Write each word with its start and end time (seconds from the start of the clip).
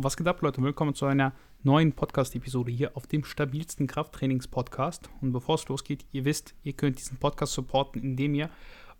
Was 0.00 0.16
geht 0.16 0.28
ab, 0.28 0.42
Leute? 0.42 0.62
Willkommen 0.62 0.94
zu 0.94 1.06
einer 1.06 1.32
neuen 1.64 1.92
Podcast-Episode 1.92 2.70
hier 2.70 2.96
auf 2.96 3.08
dem 3.08 3.24
stabilsten 3.24 3.88
Krafttrainings-Podcast. 3.88 5.10
Und 5.20 5.32
bevor 5.32 5.56
es 5.56 5.66
losgeht, 5.66 6.04
ihr 6.12 6.24
wisst, 6.24 6.54
ihr 6.62 6.74
könnt 6.74 7.00
diesen 7.00 7.16
Podcast 7.16 7.52
supporten, 7.52 8.00
indem 8.00 8.32
ihr 8.36 8.48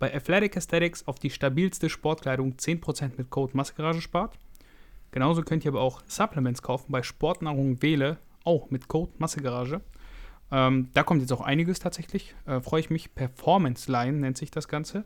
bei 0.00 0.12
Athletic 0.12 0.56
Aesthetics 0.56 1.06
auf 1.06 1.20
die 1.20 1.30
stabilste 1.30 1.88
Sportkleidung 1.88 2.54
10% 2.54 3.12
mit 3.16 3.30
Code 3.30 3.56
Massegarage 3.56 4.00
spart. 4.00 4.36
Genauso 5.12 5.42
könnt 5.42 5.64
ihr 5.64 5.70
aber 5.70 5.82
auch 5.82 6.02
Supplements 6.08 6.62
kaufen 6.62 6.90
bei 6.90 7.04
Sportnahrung 7.04 7.80
Wähle, 7.80 8.18
auch 8.42 8.68
mit 8.70 8.88
Code 8.88 9.12
Massegarage. 9.18 9.80
Ähm, 10.50 10.88
da 10.94 11.04
kommt 11.04 11.20
jetzt 11.20 11.32
auch 11.32 11.42
einiges 11.42 11.78
tatsächlich. 11.78 12.34
Äh, 12.44 12.60
Freue 12.60 12.80
ich 12.80 12.90
mich. 12.90 13.14
Performance 13.14 13.88
Line 13.88 14.18
nennt 14.18 14.36
sich 14.36 14.50
das 14.50 14.66
Ganze. 14.66 15.04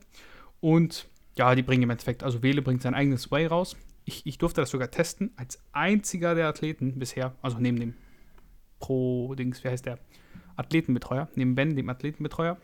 Und 0.62 1.06
ja, 1.36 1.54
die 1.54 1.62
bringen 1.62 1.82
im 1.82 1.90
Endeffekt, 1.90 2.22
also 2.22 2.42
Wähle 2.42 2.62
bringt 2.62 2.80
sein 2.80 2.94
eigenes 2.94 3.30
Way 3.30 3.48
raus. 3.48 3.76
Ich, 4.04 4.26
ich 4.26 4.38
durfte 4.38 4.60
das 4.60 4.70
sogar 4.70 4.90
testen, 4.90 5.32
als 5.36 5.60
einziger 5.72 6.34
der 6.34 6.48
Athleten 6.48 6.98
bisher, 6.98 7.34
also 7.42 7.58
neben 7.58 7.78
dem 7.78 7.94
Pro-Dings, 8.80 9.62
wie 9.64 9.68
heißt 9.68 9.86
der? 9.86 9.98
Athletenbetreuer, 10.56 11.28
neben 11.34 11.54
Ben, 11.54 11.76
dem 11.76 11.88
Athletenbetreuer. 11.88 12.58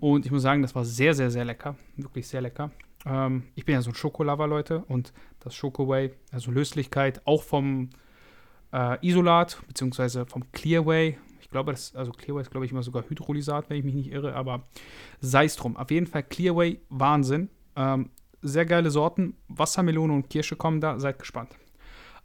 Und 0.00 0.26
ich 0.26 0.32
muss 0.32 0.42
sagen, 0.42 0.62
das 0.62 0.74
war 0.74 0.84
sehr, 0.84 1.14
sehr, 1.14 1.30
sehr 1.30 1.44
lecker. 1.44 1.76
Wirklich 1.96 2.26
sehr 2.26 2.40
lecker. 2.40 2.70
Ähm, 3.06 3.44
ich 3.54 3.64
bin 3.64 3.74
ja 3.74 3.82
so 3.82 3.90
ein 3.90 3.94
Schokolover, 3.94 4.46
Leute. 4.46 4.84
Und 4.88 5.12
das 5.40 5.54
Schokoway, 5.54 6.12
also 6.32 6.50
Löslichkeit, 6.50 7.22
auch 7.26 7.42
vom 7.42 7.90
äh, 8.72 9.06
Isolat, 9.06 9.58
beziehungsweise 9.66 10.26
vom 10.26 10.50
Clearway. 10.52 11.16
Ich 11.40 11.50
glaube, 11.50 11.72
das, 11.72 11.94
also 11.94 12.12
Clearway 12.12 12.42
ist, 12.42 12.50
glaube 12.50 12.66
ich, 12.66 12.72
immer 12.72 12.82
sogar 12.82 13.04
Hydrolysat, 13.08 13.70
wenn 13.70 13.78
ich 13.78 13.84
mich 13.84 13.94
nicht 13.94 14.10
irre, 14.10 14.34
aber 14.34 14.66
sei 15.20 15.44
es 15.44 15.56
drum. 15.56 15.76
Auf 15.76 15.90
jeden 15.90 16.06
Fall 16.06 16.24
Clearway, 16.24 16.80
Wahnsinn. 16.88 17.48
Ähm, 17.76 18.10
sehr 18.44 18.66
geile 18.66 18.90
Sorten. 18.90 19.34
Wassermelone 19.48 20.12
und 20.12 20.30
Kirsche 20.30 20.54
kommen 20.54 20.80
da. 20.80 21.00
Seid 21.00 21.18
gespannt. 21.18 21.50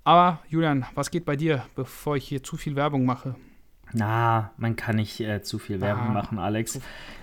Aber 0.03 0.39
Julian, 0.49 0.85
was 0.95 1.11
geht 1.11 1.25
bei 1.25 1.35
dir, 1.35 1.65
bevor 1.75 2.15
ich 2.15 2.27
hier 2.27 2.43
zu 2.43 2.57
viel 2.57 2.75
Werbung 2.75 3.05
mache? 3.05 3.35
Na, 3.91 4.51
man 4.57 4.75
kann 4.75 4.97
nicht 4.97 5.19
äh, 5.19 5.41
zu 5.41 5.57
viel 5.57 5.81
Werbung 5.81 6.09
ah. 6.09 6.13
machen, 6.13 6.37
Alex. 6.37 6.79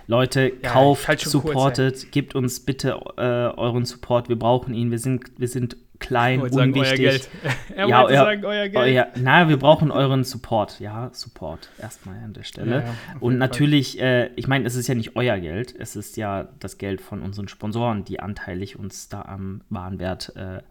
Leute, 0.07 0.51
ja, 0.61 0.71
kauft, 0.71 1.19
supportet, 1.21 1.93
kurz, 1.93 2.11
gebt 2.11 2.35
uns 2.35 2.59
bitte 2.59 2.99
äh, 3.17 3.21
euren 3.57 3.85
Support. 3.85 4.27
Wir 4.29 4.37
brauchen 4.37 4.73
ihn. 4.73 4.91
Wir 4.91 4.99
sind, 4.99 5.31
wir 5.37 5.47
sind 5.47 5.77
klein, 5.99 6.45
ich 6.45 6.53
unwichtig. 6.53 6.73
Sagen, 6.73 6.79
euer 6.79 6.97
Geld. 6.97 7.29
er 7.75 7.87
ja, 7.87 8.01
wollte 8.01 8.13
ja, 8.13 8.23
sagen, 8.23 8.45
euer 8.45 8.69
Geld. 8.69 8.75
Euer, 8.75 9.07
na, 9.15 9.49
wir 9.49 9.57
brauchen 9.57 9.91
euren 9.91 10.23
Support. 10.23 10.79
Ja, 10.79 11.09
Support 11.13 11.69
erstmal 11.77 12.17
an 12.23 12.33
der 12.33 12.43
Stelle. 12.43 12.83
Ja, 12.83 12.95
und 13.19 13.37
natürlich, 13.37 13.99
äh, 14.01 14.27
ich 14.35 14.47
meine, 14.47 14.65
es 14.65 14.75
ist 14.75 14.87
ja 14.87 14.95
nicht 14.95 15.15
euer 15.15 15.37
Geld. 15.39 15.75
Es 15.77 15.95
ist 15.95 16.17
ja 16.17 16.47
das 16.59 16.77
Geld 16.77 17.01
von 17.01 17.21
unseren 17.21 17.47
Sponsoren, 17.47 18.05
die 18.05 18.19
anteilig 18.19 18.77
uns 18.77 19.09
da 19.09 19.23
am 19.23 19.61
Warenwert 19.69 20.33
äh, 20.35 20.61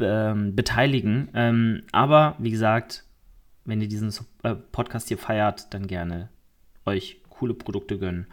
ähm, 0.00 0.54
beteiligen. 0.54 1.28
Ähm, 1.34 1.82
aber 1.92 2.36
wie 2.38 2.50
gesagt, 2.50 3.04
wenn 3.64 3.80
ihr 3.80 3.88
diesen 3.88 4.12
äh, 4.42 4.54
Podcast 4.54 5.08
hier 5.08 5.18
feiert, 5.18 5.72
dann 5.72 5.86
gerne 5.86 6.28
euch 6.86 7.20
coole 7.30 7.54
Produkte 7.54 7.98
gönnen 7.98 8.26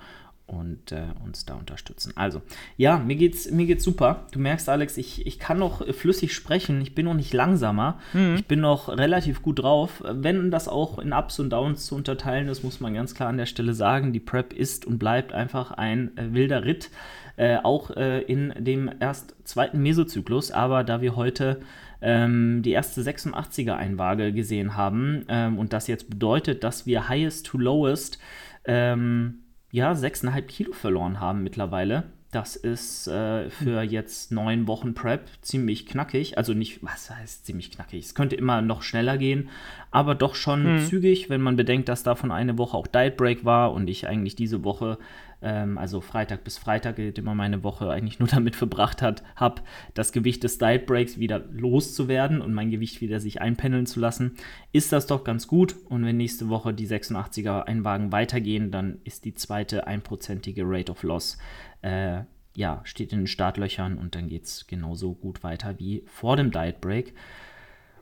und 0.52 0.92
äh, 0.92 1.04
uns 1.24 1.46
da 1.46 1.56
unterstützen. 1.56 2.14
Also, 2.16 2.42
ja, 2.76 2.98
mir 2.98 3.16
geht's, 3.16 3.50
mir 3.50 3.66
geht's 3.66 3.84
super. 3.84 4.28
Du 4.32 4.40
merkst, 4.40 4.68
Alex, 4.68 4.98
ich, 4.98 5.26
ich 5.26 5.40
kann 5.40 5.58
noch 5.58 5.88
flüssig 5.94 6.34
sprechen. 6.34 6.82
Ich 6.82 6.94
bin 6.94 7.06
noch 7.06 7.14
nicht 7.14 7.34
langsamer. 7.34 8.00
Mhm. 8.14 8.36
Ich 8.36 8.46
bin 8.46 8.60
noch 8.60 8.90
relativ 8.90 9.42
gut 9.42 9.60
drauf. 9.60 10.04
Wenn 10.06 10.52
das 10.52 10.68
auch 10.68 11.00
in 11.00 11.14
Ups 11.14 11.40
und 11.40 11.52
Downs 11.52 11.86
zu 11.86 11.96
unterteilen 11.96 12.50
ist, 12.50 12.64
muss 12.64 12.82
man 12.82 12.94
ganz 12.94 13.16
klar 13.16 13.30
an 13.30 13.38
der 13.38 13.46
Stelle 13.46 13.74
sagen, 13.74 14.12
die 14.12 14.20
Prep 14.20 14.52
ist 14.52 14.86
und 14.86 15.00
bleibt 15.00 15.32
einfach 15.32 15.72
ein 15.72 16.18
äh, 16.18 16.34
wilder 16.34 16.66
Ritt. 16.66 16.90
Äh, 17.38 17.58
auch 17.64 17.92
äh, 17.92 18.22
in 18.22 18.54
dem 18.58 18.92
erst 19.00 19.36
zweiten 19.46 19.82
Mesozyklus. 19.82 20.52
Aber 20.52 20.84
da 20.84 21.02
wir 21.02 21.16
heute 21.16 21.62
ähm, 22.02 22.62
die 22.62 22.72
erste 22.72 23.02
86er 23.02 23.76
Einwaage 23.76 24.34
gesehen 24.34 24.76
haben 24.76 25.26
ähm, 25.30 25.58
und 25.58 25.72
das 25.72 25.88
jetzt 25.88 26.10
bedeutet, 26.10 26.64
dass 26.66 26.86
wir 26.86 27.08
Highest 27.08 27.46
to 27.46 27.58
Lowest 27.58 28.20
ähm, 28.66 29.40
ja, 29.72 29.94
6,5 29.94 30.42
Kilo 30.44 30.74
verloren 30.74 31.20
haben 31.20 31.44
mittlerweile. 31.44 32.04
Das 32.32 32.56
ist 32.56 33.08
äh, 33.08 33.50
für 33.50 33.82
jetzt 33.82 34.32
neun 34.32 34.66
Wochen 34.66 34.94
Prep 34.94 35.28
ziemlich 35.42 35.86
knackig. 35.86 36.38
Also 36.38 36.54
nicht, 36.54 36.82
was 36.82 37.10
heißt 37.10 37.46
ziemlich 37.46 37.72
knackig? 37.72 38.06
Es 38.06 38.16
könnte 38.16 38.38
immer 38.38 38.62
noch 38.62 38.84
schneller 38.84 39.18
gehen, 39.18 39.50
aber 39.92 40.16
doch 40.16 40.36
schon 40.36 40.76
mhm. 40.76 40.80
zügig, 40.86 41.30
wenn 41.30 41.42
man 41.42 41.58
bedenkt, 41.58 41.90
dass 41.90 42.04
davon 42.04 42.32
eine 42.32 42.58
Woche 42.58 42.78
auch 42.78 42.88
Diet 42.88 43.18
Break 43.18 43.44
war 43.44 43.74
und 43.74 43.90
ich 43.90 44.08
eigentlich 44.08 44.36
diese 44.38 44.64
Woche 44.64 44.98
ähm, 45.42 45.78
also 45.78 46.02
Freitag 46.02 46.44
bis 46.44 46.58
Freitag 46.58 47.00
immer 47.00 47.36
meine 47.36 47.64
Woche 47.64 47.90
eigentlich 47.90 48.20
nur 48.20 48.28
damit 48.32 48.56
verbracht 48.56 49.02
hat, 49.02 49.24
habe 49.36 49.62
das 49.94 50.12
Gewicht 50.12 50.44
des 50.44 50.58
Diet 50.58 50.86
Breaks 50.86 51.18
wieder 51.18 51.40
loszuwerden 51.52 52.42
und 52.42 52.54
mein 52.54 52.72
Gewicht 52.72 53.02
wieder 53.02 53.20
sich 53.20 53.42
einpendeln 53.42 53.86
zu 53.86 54.00
lassen, 54.00 54.36
ist 54.72 54.92
das 54.92 55.08
doch 55.08 55.24
ganz 55.24 55.48
gut. 55.48 55.76
Und 55.90 56.06
wenn 56.06 56.18
nächste 56.18 56.50
Woche 56.50 56.74
die 56.74 56.88
86er 56.88 57.64
Einwagen 57.64 58.12
weitergehen, 58.12 58.72
dann 58.72 59.00
ist 59.04 59.26
die 59.26 59.34
zweite 59.34 59.88
einprozentige 59.88 60.64
Rate 60.66 60.92
of 60.92 61.04
Loss 61.04 61.38
äh, 61.82 62.22
ja, 62.56 62.82
steht 62.84 63.14
in 63.14 63.20
den 63.20 63.28
Startlöchern 63.28 63.98
und 63.98 64.16
dann 64.16 64.28
geht 64.28 64.44
es 64.44 64.68
genauso 64.68 65.14
gut 65.14 65.44
weiter 65.44 65.80
wie 65.80 66.04
vor 66.06 66.36
dem 66.36 66.52
Diet 66.52 66.82
Break. 66.82 67.14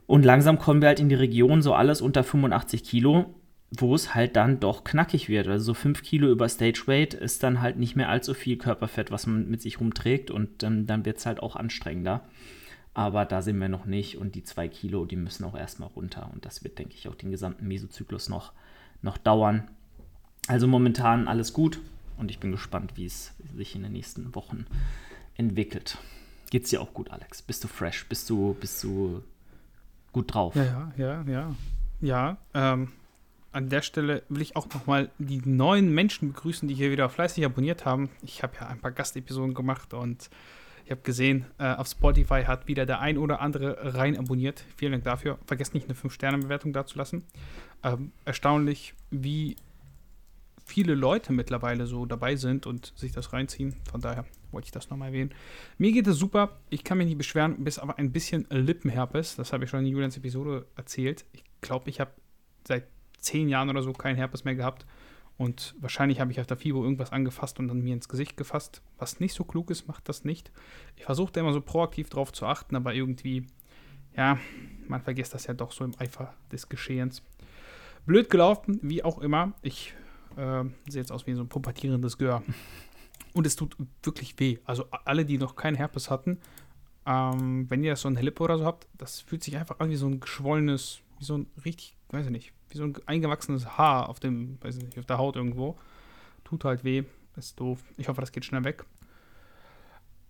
Und 0.07 0.25
langsam 0.25 0.57
kommen 0.57 0.81
wir 0.81 0.87
halt 0.87 0.99
in 0.99 1.09
die 1.09 1.15
Region, 1.15 1.61
so 1.61 1.73
alles 1.75 2.01
unter 2.01 2.23
85 2.23 2.83
Kilo 2.83 3.35
wo 3.71 3.93
es 3.93 4.15
halt 4.15 4.35
dann 4.35 4.59
doch 4.59 4.83
knackig 4.83 5.29
wird. 5.29 5.47
Also 5.47 5.65
so 5.65 5.73
5 5.73 6.01
Kilo 6.01 6.29
über 6.29 6.49
Stage 6.49 6.83
Weight 6.85 7.13
ist 7.13 7.43
dann 7.43 7.61
halt 7.61 7.77
nicht 7.77 7.95
mehr 7.95 8.09
allzu 8.09 8.33
viel 8.33 8.57
Körperfett, 8.57 9.11
was 9.11 9.27
man 9.27 9.49
mit 9.49 9.61
sich 9.61 9.79
rumträgt 9.79 10.31
und 10.31 10.63
ähm, 10.63 10.87
dann 10.87 11.05
wird 11.05 11.17
es 11.17 11.25
halt 11.25 11.41
auch 11.41 11.55
anstrengender. 11.55 12.21
Aber 12.95 13.25
da 13.25 13.41
sind 13.41 13.59
wir 13.59 13.69
noch 13.69 13.85
nicht 13.85 14.17
und 14.17 14.33
die 14.35 14.43
2 14.43 14.67
Kilo, 14.67 15.05
die 15.05 15.15
müssen 15.15 15.43
auch 15.43 15.55
erstmal 15.55 15.89
runter 15.89 16.29
und 16.33 16.45
das 16.45 16.63
wird, 16.63 16.79
denke 16.79 16.95
ich, 16.95 17.07
auch 17.07 17.15
den 17.15 17.31
gesamten 17.31 17.67
Mesozyklus 17.67 18.29
noch, 18.29 18.53
noch 19.01 19.17
dauern. 19.17 19.69
Also 20.47 20.67
momentan 20.67 21.27
alles 21.27 21.53
gut 21.53 21.79
und 22.17 22.31
ich 22.31 22.39
bin 22.39 22.51
gespannt, 22.51 22.93
wie 22.95 23.05
es 23.05 23.33
sich 23.55 23.75
in 23.75 23.83
den 23.83 23.91
nächsten 23.91 24.33
Wochen 24.33 24.65
entwickelt. 25.35 25.97
Geht's 26.49 26.71
dir 26.71 26.81
auch 26.81 26.93
gut, 26.93 27.11
Alex? 27.11 27.43
Bist 27.43 27.63
du 27.63 27.67
fresh? 27.67 28.07
Bist 28.09 28.27
du, 28.31 28.57
bist 28.59 28.83
du 28.83 29.21
gut 30.11 30.33
drauf? 30.33 30.55
Ja, 30.55 30.63
ja, 30.63 30.91
ja, 30.97 31.21
ja. 31.27 31.55
Ja, 32.01 32.37
ähm, 32.53 32.91
an 33.51 33.69
der 33.69 33.81
Stelle 33.81 34.23
will 34.29 34.41
ich 34.41 34.55
auch 34.55 34.67
nochmal 34.69 35.09
die 35.17 35.41
neuen 35.43 35.93
Menschen 35.93 36.31
begrüßen, 36.31 36.67
die 36.67 36.75
hier 36.75 36.91
wieder 36.91 37.09
fleißig 37.09 37.43
abonniert 37.45 37.85
haben. 37.85 38.09
Ich 38.21 38.43
habe 38.43 38.53
ja 38.59 38.67
ein 38.67 38.79
paar 38.79 38.91
Gastepisoden 38.91 39.53
gemacht 39.53 39.93
und 39.93 40.29
ich 40.85 40.91
habe 40.91 41.01
gesehen, 41.01 41.45
äh, 41.59 41.75
auf 41.75 41.87
Spotify 41.87 42.43
hat 42.45 42.67
wieder 42.67 42.85
der 42.85 42.99
ein 42.99 43.17
oder 43.17 43.41
andere 43.41 43.93
rein 43.93 44.17
abonniert. 44.17 44.65
Vielen 44.75 44.91
Dank 44.91 45.03
dafür. 45.03 45.37
Vergesst 45.45 45.75
nicht, 45.75 45.85
eine 45.85 45.93
5-Sterne-Bewertung 45.93 46.73
dazulassen. 46.73 47.25
Ähm, 47.83 48.11
erstaunlich, 48.25 48.95
wie 49.11 49.55
viele 50.65 50.95
Leute 50.95 51.33
mittlerweile 51.33 51.85
so 51.85 52.05
dabei 52.05 52.35
sind 52.35 52.65
und 52.65 52.93
sich 52.95 53.11
das 53.11 53.33
reinziehen. 53.33 53.75
Von 53.91 54.01
daher 54.01 54.25
wollte 54.51 54.65
ich 54.65 54.71
das 54.71 54.89
nochmal 54.89 55.09
erwähnen. 55.09 55.31
Mir 55.77 55.91
geht 55.91 56.07
es 56.07 56.17
super. 56.17 56.57
Ich 56.69 56.83
kann 56.83 56.97
mich 56.97 57.07
nicht 57.07 57.17
beschweren, 57.17 57.63
bis 57.63 57.79
aber 57.79 57.97
ein 57.97 58.11
bisschen 58.11 58.47
Lippenherpes. 58.49 59.35
Das 59.35 59.53
habe 59.53 59.65
ich 59.65 59.69
schon 59.69 59.81
in 59.81 59.87
Julians 59.87 60.17
Episode 60.17 60.65
erzählt. 60.75 61.25
Ich 61.33 61.43
glaube, 61.61 61.89
ich 61.89 61.99
habe 61.99 62.11
seit 62.67 62.87
zehn 63.19 63.49
Jahren 63.49 63.69
oder 63.69 63.81
so 63.81 63.93
keinen 63.93 64.15
Herpes 64.15 64.43
mehr 64.43 64.55
gehabt. 64.55 64.85
Und 65.37 65.73
wahrscheinlich 65.79 66.19
habe 66.19 66.31
ich 66.31 66.39
auf 66.41 66.47
der 66.47 66.57
FIBO 66.57 66.83
irgendwas 66.83 67.13
angefasst 67.13 67.59
und 67.59 67.69
dann 67.69 67.81
mir 67.81 67.93
ins 67.93 68.09
Gesicht 68.09 68.35
gefasst. 68.35 68.81
Was 68.97 69.21
nicht 69.21 69.33
so 69.33 69.45
klug 69.45 69.71
ist, 69.71 69.87
macht 69.87 70.09
das 70.09 70.25
nicht. 70.25 70.51
Ich 70.97 71.05
versuche 71.05 71.31
da 71.31 71.39
immer 71.39 71.53
so 71.53 71.61
proaktiv 71.61 72.09
drauf 72.09 72.33
zu 72.33 72.45
achten, 72.45 72.75
aber 72.75 72.93
irgendwie, 72.93 73.45
ja, 74.17 74.37
man 74.87 75.01
vergisst 75.01 75.33
das 75.33 75.47
ja 75.47 75.53
doch 75.53 75.71
so 75.71 75.85
im 75.85 75.93
Eifer 75.97 76.33
des 76.51 76.67
Geschehens. 76.67 77.23
Blöd 78.05 78.29
gelaufen, 78.29 78.79
wie 78.81 79.03
auch 79.03 79.19
immer. 79.19 79.53
Ich 79.61 79.93
äh, 80.35 80.63
sehe 80.89 81.01
jetzt 81.01 81.11
aus 81.11 81.25
wie 81.25 81.33
so 81.33 81.41
ein 81.41 81.47
pubertierendes 81.47 82.17
Gör. 82.17 82.43
Und 83.33 83.47
es 83.47 83.55
tut 83.55 83.77
wirklich 84.03 84.37
weh. 84.39 84.57
Also 84.65 84.87
alle, 85.05 85.23
die 85.23 85.37
noch 85.37 85.55
keinen 85.55 85.75
Herpes 85.75 86.09
hatten, 86.09 86.39
ähm, 87.05 87.69
wenn 87.69 87.83
ihr 87.83 87.95
so 87.95 88.07
eine 88.07 88.21
Lippe 88.21 88.43
oder 88.43 88.57
so 88.57 88.65
habt, 88.65 88.87
das 88.97 89.21
fühlt 89.21 89.43
sich 89.43 89.55
einfach 89.57 89.79
an 89.79 89.89
wie 89.89 89.95
so 89.95 90.07
ein 90.07 90.19
geschwollenes, 90.19 90.99
wie 91.17 91.23
so 91.23 91.37
ein 91.37 91.47
richtig, 91.63 91.95
weiß 92.09 92.25
ich 92.25 92.31
nicht, 92.31 92.53
wie 92.69 92.77
so 92.77 92.83
ein 92.83 92.95
eingewachsenes 93.05 93.77
Haar 93.77 94.09
auf 94.09 94.19
dem, 94.19 94.57
weiß 94.61 94.77
ich 94.77 94.83
nicht, 94.83 94.99
auf 94.99 95.05
der 95.05 95.17
Haut 95.17 95.35
irgendwo. 95.35 95.77
Tut 96.43 96.65
halt 96.65 96.83
weh, 96.83 97.03
ist 97.35 97.59
doof. 97.59 97.83
Ich 97.97 98.07
hoffe, 98.07 98.21
das 98.21 98.31
geht 98.31 98.45
schnell 98.45 98.63
weg. 98.63 98.85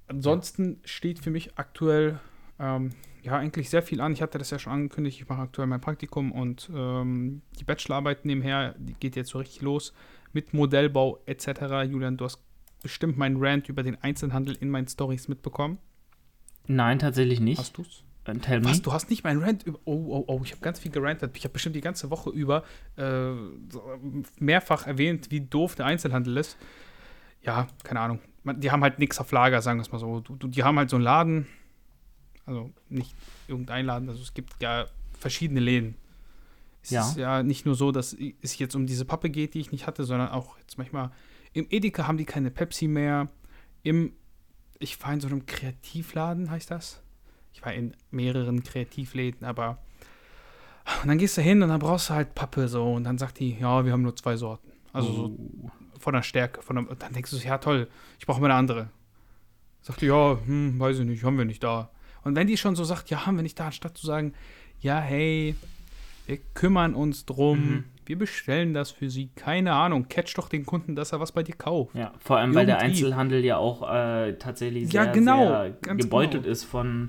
Ansonsten 0.07 0.79
steht 0.85 1.19
für 1.19 1.29
mich 1.29 1.57
aktuell 1.57 2.19
ähm, 2.59 2.91
ja 3.21 3.37
eigentlich 3.37 3.69
sehr 3.69 3.83
viel 3.83 4.01
an. 4.01 4.11
Ich 4.13 4.21
hatte 4.21 4.37
das 4.37 4.49
ja 4.49 4.59
schon 4.59 4.73
angekündigt, 4.73 5.21
ich 5.21 5.29
mache 5.29 5.41
aktuell 5.41 5.67
mein 5.67 5.81
Praktikum 5.81 6.31
und 6.31 6.69
ähm, 6.73 7.41
die 7.59 7.63
Bachelorarbeit 7.63 8.25
nebenher, 8.25 8.75
die 8.77 8.93
geht 8.93 9.15
jetzt 9.15 9.29
so 9.29 9.37
richtig 9.37 9.61
los 9.61 9.93
mit 10.33 10.53
Modellbau 10.53 11.19
etc. 11.25 11.89
Julian, 11.89 12.17
du 12.17 12.25
hast 12.25 12.41
bestimmt 12.81 13.17
meinen 13.17 13.37
Rant 13.39 13.69
über 13.69 13.83
den 13.83 14.01
Einzelhandel 14.01 14.55
in 14.59 14.69
meinen 14.69 14.87
Stories 14.87 15.27
mitbekommen. 15.27 15.77
Nein, 16.67 16.99
tatsächlich 16.99 17.39
nicht. 17.39 17.59
Hast 17.59 17.77
du's? 17.77 18.03
Tell 18.25 18.63
Was, 18.63 18.81
du 18.81 18.93
hast 18.93 19.09
nicht 19.09 19.23
meinen 19.23 19.41
Rant 19.41 19.63
über. 19.63 19.79
Oh, 19.85 20.05
oh, 20.09 20.23
oh, 20.27 20.41
ich 20.43 20.51
habe 20.51 20.61
ganz 20.61 20.79
viel 20.79 20.91
gerantet. 20.91 21.35
Ich 21.35 21.43
habe 21.45 21.53
bestimmt 21.53 21.75
die 21.75 21.81
ganze 21.81 22.09
Woche 22.11 22.29
über 22.29 22.63
äh, 22.95 23.31
mehrfach 24.37 24.85
erwähnt, 24.85 25.31
wie 25.31 25.41
doof 25.41 25.75
der 25.75 25.87
Einzelhandel 25.87 26.37
ist. 26.37 26.57
Ja, 27.41 27.67
keine 27.83 28.01
Ahnung. 28.01 28.19
Die 28.43 28.71
haben 28.71 28.83
halt 28.83 28.99
nichts 28.99 29.19
auf 29.19 29.31
Lager, 29.31 29.61
sagen 29.61 29.79
wir 29.79 29.83
es 29.83 29.91
mal 29.91 29.99
so. 29.99 30.19
Die 30.19 30.63
haben 30.63 30.77
halt 30.77 30.89
so 30.89 30.97
einen 30.97 31.05
Laden, 31.05 31.47
Also 32.45 32.71
nicht 32.89 33.15
irgendein 33.47 33.85
Laden, 33.85 34.09
also 34.09 34.21
es 34.21 34.33
gibt 34.33 34.61
ja 34.61 34.85
verschiedene 35.17 35.59
Läden. 35.59 35.95
Es 36.81 36.91
ja. 36.91 37.07
ist 37.07 37.17
ja 37.17 37.43
nicht 37.43 37.65
nur 37.65 37.75
so, 37.75 37.91
dass 37.91 38.15
es 38.41 38.57
jetzt 38.57 38.75
um 38.75 38.85
diese 38.85 39.05
Pappe 39.05 39.29
geht, 39.29 39.53
die 39.53 39.59
ich 39.59 39.71
nicht 39.71 39.87
hatte, 39.87 40.03
sondern 40.03 40.29
auch 40.29 40.57
jetzt 40.59 40.77
manchmal 40.77 41.11
im 41.53 41.67
Edeka 41.69 42.07
haben 42.07 42.17
die 42.17 42.25
keine 42.25 42.51
Pepsi 42.51 42.87
mehr. 42.87 43.29
Im, 43.83 44.13
ich 44.79 45.01
war 45.01 45.13
in 45.13 45.19
so 45.19 45.27
einem 45.27 45.45
Kreativladen, 45.45 46.49
heißt 46.51 46.71
das. 46.71 47.01
Ich 47.59 47.65
war 47.65 47.73
in 47.73 47.93
mehreren 48.09 48.63
Kreativläden, 48.63 49.45
aber 49.45 49.79
und 51.01 51.09
dann 51.09 51.17
gehst 51.17 51.37
du 51.37 51.41
hin 51.41 51.61
und 51.61 51.67
dann 51.67 51.79
brauchst 51.79 52.09
du 52.09 52.13
halt 52.13 52.33
Pappe 52.35 52.69
so 52.69 52.93
und 52.93 53.03
dann 53.03 53.17
sagt 53.17 53.39
die, 53.39 53.57
ja, 53.59 53.83
wir 53.83 53.91
haben 53.91 54.01
nur 54.01 54.15
zwei 54.15 54.37
Sorten. 54.37 54.71
Also 54.93 55.11
so 55.11 55.37
oh. 55.37 55.69
von 55.99 56.13
der 56.13 56.23
Stärke, 56.23 56.61
von 56.61 56.77
der, 56.77 56.95
dann 56.95 57.11
denkst 57.13 57.31
du, 57.31 57.37
ja 57.37 57.57
toll, 57.57 57.89
ich 58.17 58.25
brauche 58.25 58.39
mal 58.39 58.47
eine 58.47 58.55
andere. 58.55 58.89
Sagt 59.81 60.01
die, 60.01 60.05
ja, 60.05 60.37
hm, 60.45 60.79
weiß 60.79 60.99
ich 60.99 61.05
nicht, 61.05 61.23
haben 61.23 61.37
wir 61.37 61.45
nicht 61.45 61.63
da. 61.63 61.91
Und 62.23 62.35
wenn 62.35 62.47
die 62.47 62.57
schon 62.57 62.75
so 62.77 62.85
sagt, 62.85 63.09
ja, 63.09 63.25
haben 63.25 63.35
wir 63.35 63.43
nicht 63.43 63.59
da, 63.59 63.67
anstatt 63.67 63.97
zu 63.97 64.07
sagen, 64.07 64.33
ja, 64.79 64.99
hey, 64.99 65.53
wir 66.25 66.37
kümmern 66.53 66.95
uns 66.95 67.25
drum, 67.25 67.59
mhm. 67.59 67.83
wir 68.05 68.17
bestellen 68.17 68.73
das 68.73 68.89
für 68.89 69.09
sie, 69.09 69.29
keine 69.35 69.73
Ahnung, 69.73 70.07
catch 70.07 70.33
doch 70.37 70.47
den 70.47 70.65
Kunden, 70.65 70.95
dass 70.95 71.11
er 71.11 71.19
was 71.19 71.33
bei 71.33 71.43
dir 71.43 71.55
kauft. 71.55 71.93
Ja, 71.93 72.13
vor 72.19 72.37
allem, 72.37 72.51
Irgendwie. 72.51 72.57
weil 72.57 72.65
der 72.65 72.79
Einzelhandel 72.79 73.43
ja 73.43 73.57
auch 73.57 73.83
äh, 73.89 74.33
tatsächlich 74.33 74.89
sehr, 74.89 75.05
ja, 75.05 75.11
genau, 75.11 75.47
sehr 75.47 75.95
gebeutelt 75.95 76.43
genau. 76.43 76.51
ist 76.51 76.63
von 76.63 77.07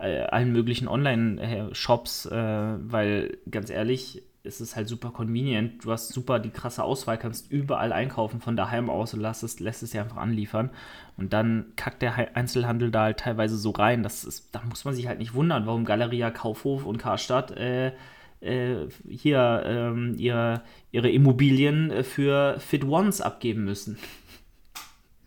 äh, 0.00 0.22
allen 0.22 0.52
möglichen 0.52 0.88
Online-Shops, 0.88 2.26
äh, 2.26 2.34
weil 2.34 3.38
ganz 3.50 3.70
ehrlich, 3.70 4.22
es 4.42 4.60
ist 4.60 4.74
halt 4.74 4.88
super 4.88 5.10
convenient. 5.10 5.84
Du 5.84 5.92
hast 5.92 6.08
super 6.08 6.38
die 6.38 6.50
krasse 6.50 6.82
Auswahl, 6.82 7.18
kannst 7.18 7.50
überall 7.50 7.92
einkaufen 7.92 8.40
von 8.40 8.56
daheim 8.56 8.88
aus 8.88 9.12
und 9.12 9.20
lässt 9.20 9.42
es, 9.42 9.60
lässt 9.60 9.82
es 9.82 9.92
ja 9.92 10.02
einfach 10.02 10.16
anliefern. 10.16 10.70
Und 11.16 11.32
dann 11.32 11.72
kackt 11.76 12.00
der 12.00 12.36
Einzelhandel 12.36 12.90
da 12.90 13.02
halt 13.02 13.20
teilweise 13.20 13.56
so 13.56 13.70
rein. 13.70 14.02
Das 14.02 14.24
ist, 14.24 14.54
da 14.54 14.62
muss 14.68 14.84
man 14.84 14.94
sich 14.94 15.06
halt 15.06 15.18
nicht 15.18 15.34
wundern, 15.34 15.66
warum 15.66 15.84
Galeria, 15.84 16.30
Kaufhof 16.30 16.86
und 16.86 16.96
Karstadt 16.96 17.50
äh, 17.50 17.92
äh, 18.40 18.88
hier 19.06 19.62
ähm, 19.66 20.14
ihre, 20.16 20.62
ihre 20.90 21.10
Immobilien 21.10 21.90
äh, 21.90 22.02
für 22.02 22.58
Fit 22.58 22.84
Ones 22.84 23.20
abgeben 23.20 23.64
müssen. 23.64 23.98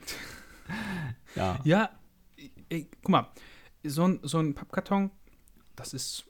ja. 1.35 1.59
Ja, 1.63 1.89
ey, 2.69 2.87
guck 3.03 3.09
mal, 3.09 3.27
so 3.83 4.07
ein, 4.07 4.19
so 4.24 4.39
ein 4.39 4.53
Pappkarton, 4.53 5.12
das 5.75 5.94
ist, 5.94 6.25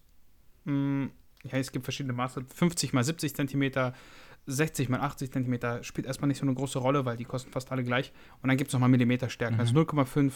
mh, 0.66 0.74
mm, 0.74 1.12
ja, 1.46 1.58
es 1.58 1.72
gibt 1.72 1.86
verschiedene 1.86 2.14
Maße, 2.14 2.46
50 2.54 2.94
mal 2.94 3.04
70 3.04 3.36
Zentimeter, 3.36 3.94
60 4.46 4.90
mal 4.90 5.02
80 5.02 5.32
Zentimeter, 5.32 5.84
spielt 5.84 6.08
erstmal 6.08 6.28
nicht 6.28 6.40
so 6.40 6.46
eine 6.46 6.56
große 6.56 6.80
Rolle, 6.80 7.06
weil 7.06 7.18
die 7.18 7.26
kosten 7.26 7.52
fast 7.52 7.72
alle 7.72 7.84
gleich. 7.84 8.12
Und 8.42 8.50
dann 8.50 8.58
gibt 8.58 8.70
es 8.70 8.74
nochmal 8.74 8.90
Millimeterstärken, 8.90 9.60
also 9.60 9.74
mhm. 9.74 9.80
also 9.80 10.02
0,5, 10.02 10.34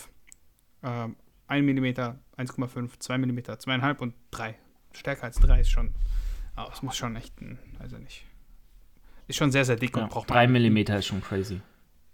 äh, 0.82 1.14
1 1.48 1.66
Millimeter, 1.66 2.20
1,5, 2.38 3.00
2 3.00 3.18
Millimeter, 3.18 3.54
2,5 3.54 4.00
und 4.00 4.16
3. 4.32 4.56
Stärker 4.94 5.24
als 5.24 5.38
3 5.38 5.62
ist 5.62 5.70
schon, 5.70 5.94
oh, 6.58 6.66
es 6.72 6.82
muss 6.82 6.98
schon 6.98 7.16
echt, 7.16 7.40
ein, 7.42 7.60
also 7.80 7.98
nicht, 7.98 8.26
ist 9.28 9.38
schon 9.38 9.52
sehr, 9.52 9.66
sehr 9.66 9.76
dick 9.76 9.96
ja, 9.96 10.04
und 10.04 10.10
braucht 10.10 10.30
3 10.30 10.48
Millimeter 10.48 10.98
ist 10.98 11.08
schon 11.08 11.22
crazy. 11.22 11.62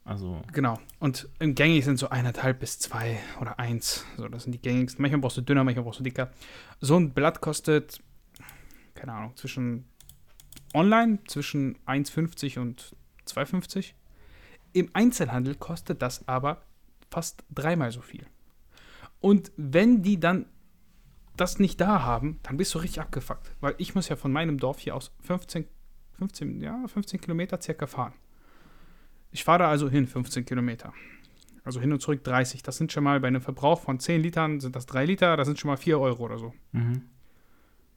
Also. 0.05 0.41
Genau. 0.51 0.79
Und 0.99 1.29
im 1.39 1.55
gängig 1.55 1.85
sind 1.85 1.97
so 1.97 2.09
eineinhalb 2.09 2.59
bis 2.59 2.79
zwei 2.79 3.19
oder 3.39 3.57
eins. 3.59 4.05
So, 4.17 4.27
das 4.27 4.43
sind 4.43 4.51
die 4.51 4.61
gängigsten. 4.61 5.01
Manchmal 5.01 5.21
brauchst 5.21 5.37
du 5.37 5.41
dünner, 5.41 5.63
manchmal 5.63 5.85
brauchst 5.85 5.99
du 5.99 6.03
dicker. 6.03 6.31
So 6.81 6.97
ein 6.97 7.13
Blatt 7.13 7.39
kostet, 7.39 8.01
keine 8.95 9.13
Ahnung, 9.13 9.35
zwischen 9.35 9.85
online 10.73 11.19
zwischen 11.27 11.77
1,50 11.85 12.59
und 12.59 12.95
2,50. 13.27 13.93
Im 14.73 14.89
Einzelhandel 14.93 15.55
kostet 15.55 16.01
das 16.01 16.27
aber 16.27 16.63
fast 17.09 17.43
dreimal 17.53 17.91
so 17.91 18.01
viel. 18.01 18.25
Und 19.19 19.51
wenn 19.55 20.01
die 20.01 20.19
dann 20.19 20.47
das 21.37 21.59
nicht 21.59 21.79
da 21.79 22.01
haben, 22.01 22.39
dann 22.43 22.57
bist 22.57 22.73
du 22.73 22.79
richtig 22.79 23.01
abgefuckt. 23.01 23.51
Weil 23.61 23.75
ich 23.77 23.95
muss 23.95 24.09
ja 24.09 24.15
von 24.15 24.31
meinem 24.31 24.57
Dorf 24.57 24.79
hier 24.79 24.95
aus 24.95 25.11
15, 25.21 25.65
15, 26.17 26.61
ja, 26.61 26.87
15 26.87 27.21
Kilometer 27.21 27.61
circa 27.61 27.87
fahren. 27.87 28.13
Ich 29.33 29.43
fahre 29.43 29.59
da 29.59 29.69
also 29.69 29.89
hin, 29.89 30.07
15 30.07 30.45
Kilometer. 30.45 30.93
Also 31.63 31.81
hin 31.81 31.91
und 31.91 32.01
zurück 32.01 32.23
30. 32.23 32.61
Das 32.61 32.77
sind 32.77 32.91
schon 32.91 33.03
mal 33.03 33.19
bei 33.19 33.27
einem 33.27 33.41
Verbrauch 33.41 33.81
von 33.81 33.99
10 33.99 34.21
Litern, 34.21 34.59
sind 34.59 34.75
das 34.75 34.85
3 34.85 35.05
Liter, 35.05 35.35
das 35.35 35.47
sind 35.47 35.59
schon 35.59 35.69
mal 35.69 35.77
4 35.77 35.99
Euro 35.99 36.23
oder 36.23 36.37
so. 36.37 36.53
Mhm. 36.71 37.01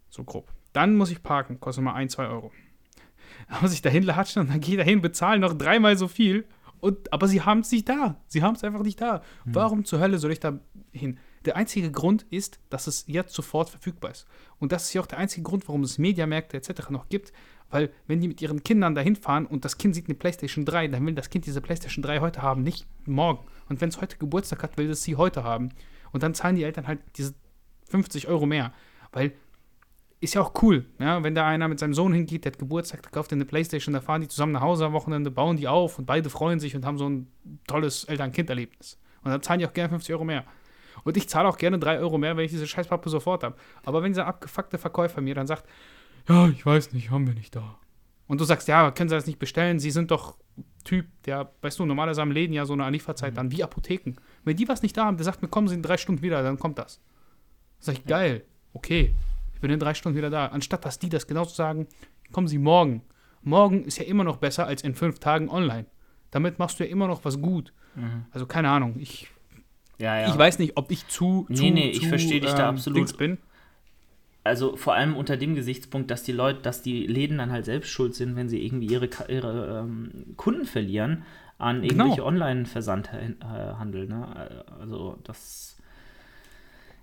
So 0.09 0.25
grob. 0.25 0.51
Dann 0.73 0.97
muss 0.97 1.11
ich 1.11 1.23
parken, 1.23 1.61
kostet 1.61 1.85
mal 1.85 1.95
1, 1.95 2.13
2 2.13 2.29
Euro. 2.29 2.53
Dann 3.51 3.61
muss 3.61 3.75
ich 3.75 3.83
dahin 3.83 4.03
latschen 4.03 4.43
und 4.43 4.51
dann 4.51 4.61
gehe 4.61 4.75
ich 4.75 4.79
dahin, 4.79 5.03
bezahle 5.03 5.39
noch 5.39 5.53
dreimal 5.53 5.99
so 5.99 6.09
viel. 6.09 6.47
Und, 6.81 7.13
aber 7.13 7.29
sie 7.29 7.43
haben 7.43 7.61
es 7.61 7.71
nicht 7.71 7.89
da. 7.89 8.17
Sie 8.29 8.43
haben 8.43 8.55
es 8.55 8.65
einfach 8.65 8.83
nicht 8.83 9.01
da. 9.01 9.23
Mhm. 9.45 9.55
Warum 9.55 9.85
zur 9.85 10.01
Hölle 10.01 10.19
soll 10.19 10.33
ich 10.33 10.41
da 10.41 10.59
hin? 10.93 11.19
Der 11.45 11.57
einzige 11.57 11.91
Grund 11.91 12.25
ist, 12.31 12.61
dass 12.71 12.87
es 12.87 13.05
jetzt 13.09 13.35
sofort 13.35 13.69
verfügbar 13.69 14.11
ist. 14.11 14.27
Und 14.59 14.73
das 14.73 14.85
ist 14.85 14.95
ja 14.95 15.01
auch 15.01 15.07
der 15.07 15.19
einzige 15.19 15.43
Grund, 15.43 15.69
warum 15.69 15.83
es 15.83 15.99
Mediamärkte 15.99 16.57
etc. 16.57 16.91
noch 16.91 17.09
gibt, 17.09 17.33
weil, 17.71 17.91
wenn 18.07 18.21
die 18.21 18.29
mit 18.29 18.41
ihren 18.41 18.63
Kindern 18.63 18.95
dahin 18.95 19.17
fahren 19.17 19.47
und 19.47 19.65
das 19.65 19.79
Kind 19.79 19.95
sieht 19.95 20.07
eine 20.07 20.15
PlayStation 20.15 20.65
3, 20.65 20.89
dann 20.89 21.05
will 21.07 21.15
das 21.15 21.31
Kind 21.31 21.47
diese 21.47 21.61
PlayStation 21.61 22.03
3 22.03 22.21
heute 22.21 22.43
haben, 22.43 22.63
nicht 22.63 22.87
morgen. 23.07 23.47
Und 23.69 23.81
wenn 23.81 23.89
es 23.89 24.01
heute 24.01 24.17
Geburtstag 24.19 24.63
hat, 24.63 24.79
will 24.79 24.91
es 24.91 25.03
sie 25.03 25.17
heute 25.17 25.43
haben. 25.45 25.71
Und 26.13 26.23
dann 26.23 26.35
zahlen 26.35 26.57
die 26.57 26.63
Eltern 26.63 26.87
halt 26.87 27.01
diese 27.17 27.35
50 27.89 28.29
Euro 28.29 28.47
mehr. 28.47 28.73
Weil 29.13 29.33
ist 30.21 30.35
ja 30.35 30.41
auch 30.41 30.53
cool, 30.63 30.87
ja, 30.99 31.23
wenn 31.23 31.35
da 31.35 31.47
einer 31.47 31.69
mit 31.69 31.79
seinem 31.79 31.93
Sohn 31.93 32.13
hingeht, 32.13 32.45
der 32.45 32.53
hat 32.53 32.59
Geburtstag, 32.59 33.03
der 33.03 33.13
kauft 33.13 33.33
eine 33.33 33.45
Playstation, 33.45 33.93
da 33.93 34.01
fahren 34.01 34.23
die 34.23 34.29
zusammen 34.29 34.53
nach 34.53 34.63
Hause 34.63 34.87
am 34.87 34.93
Wochenende, 34.93 35.31
bauen 35.31 35.59
die 35.59 35.69
auf 35.69 35.99
und 35.99 36.07
beide 36.07 36.31
freuen 36.31 36.59
sich 36.59 36.75
und 36.75 36.87
haben 36.87 36.97
so 36.97 37.09
ein 37.09 37.27
tolles 37.67 38.05
Eltern-Kind-Erlebnis. 38.05 38.99
Und 39.23 39.31
dann 39.31 39.43
zahlen 39.43 39.61
die 39.61 39.67
auch 39.67 39.75
gerne 39.75 39.91
50 39.91 40.15
Euro 40.15 40.25
mehr. 40.25 40.45
Und 41.05 41.17
ich 41.17 41.29
zahle 41.29 41.49
auch 41.49 41.59
gerne 41.59 41.79
3 41.79 41.99
Euro 41.99 42.17
mehr, 42.17 42.37
wenn 42.37 42.45
ich 42.45 42.51
diese 42.51 42.67
Scheißpappe 42.67 43.11
sofort 43.11 43.45
habe. 43.45 43.57
Aber 43.85 44.03
wenn 44.03 44.13
dieser 44.13 44.27
abgefuckte 44.27 44.79
Verkäufer 44.79 45.21
mir 45.21 45.35
dann 45.35 45.47
sagt, 45.47 45.65
ja, 46.29 46.49
ich 46.49 46.65
weiß 46.65 46.93
nicht, 46.93 47.11
haben 47.11 47.27
wir 47.27 47.35
nicht 47.35 47.55
da. 47.55 47.79
Und 48.27 48.41
du 48.41 48.45
sagst, 48.45 48.69
ja, 48.69 48.91
können 48.91 49.09
Sie 49.09 49.15
das 49.15 49.27
nicht 49.27 49.39
bestellen? 49.39 49.79
Sie 49.79 49.91
sind 49.91 50.11
doch 50.11 50.37
Typ, 50.85 51.07
der, 51.25 51.53
weißt 51.63 51.79
du, 51.79 51.85
normalerweise 51.85 52.21
haben 52.21 52.31
Läden 52.31 52.53
ja 52.53 52.65
so 52.65 52.73
eine 52.73 52.89
Lieferzeit 52.91 53.33
mhm. 53.33 53.37
dann 53.37 53.53
wie 53.53 53.63
Apotheken. 53.63 54.15
Wenn 54.45 54.57
die 54.57 54.69
was 54.69 54.83
nicht 54.83 54.97
da 54.97 55.05
haben, 55.07 55.17
der 55.17 55.25
sagt 55.25 55.43
mir, 55.43 55.49
kommen 55.49 55.69
Sie 55.69 55.75
in 55.75 55.83
drei 55.83 55.97
Stunden 55.97 56.23
wieder, 56.23 56.43
dann 56.43 56.59
kommt 56.59 56.79
das. 56.79 57.01
Sag 57.79 57.97
ich, 57.97 58.05
geil, 58.05 58.45
okay, 58.73 59.15
ich 59.53 59.61
bin 59.61 59.71
in 59.71 59.81
drei 59.81 59.95
Stunden 59.95 60.17
wieder 60.17 60.31
da. 60.31 60.47
Anstatt 60.47 60.85
dass 60.85 60.99
die 60.99 61.09
das 61.09 61.27
genauso 61.27 61.55
sagen, 61.55 61.89
kommen 62.33 62.49
Sie 62.49 62.59
morgen. 62.59 63.03
Morgen 63.43 63.85
ist 63.85 63.99
ja 63.99 64.05
immer 64.05 64.25
noch 64.25 64.37
besser 64.37 64.67
als 64.67 64.83
in 64.83 64.95
fünf 64.95 65.19
Tagen 65.19 65.49
online. 65.49 65.87
Damit 66.31 66.59
machst 66.59 66.79
du 66.79 66.85
ja 66.85 66.91
immer 66.91 67.07
noch 67.07 67.25
was 67.25 67.41
gut. 67.41 67.73
Mhm. 67.95 68.27
Also 68.31 68.47
keine 68.47 68.71
Ahnung, 68.71 68.95
ich, 68.99 69.29
ja, 69.99 70.21
ja. 70.21 70.29
ich 70.29 70.39
weiß 70.39 70.59
nicht, 70.59 70.77
ob 70.77 70.91
ich 70.91 71.07
zu, 71.09 71.47
nee, 71.49 71.57
zu, 71.57 71.65
nee, 71.65 71.91
ich 71.91 72.09
verstehe 72.09 72.41
dich 72.41 72.53
da 72.53 72.69
ähm, 72.69 72.77
absolut. 72.77 73.17
bin 73.19 73.39
also 74.47 74.77
vor 74.77 74.95
allem 74.95 75.17
unter 75.17 75.37
dem 75.37 75.55
Gesichtspunkt, 75.55 76.11
dass 76.11 76.23
die 76.23 76.33
Leute, 76.33 76.63
dass 76.63 76.83
die 76.83 77.07
Läden 77.07 77.39
dann 77.39 77.53
halt 77.53 77.65
selbst 77.65 77.91
schuld 77.91 78.15
sind, 78.15 78.37
wenn 78.37 78.49
sie 78.49 78.65
irgendwie 78.65 78.87
ihre, 78.87 79.09
ihre 79.29 79.81
ähm, 79.85 80.35
Kunden 80.37 80.65
verlieren 80.65 81.25
an 81.59 81.77
genau. 81.77 81.87
irgendwelche 81.87 82.17
genau. 82.17 82.27
Online-Versandhandel. 82.29 84.07
Ne? 84.07 84.51
Also 84.81 85.19
das 85.25 85.77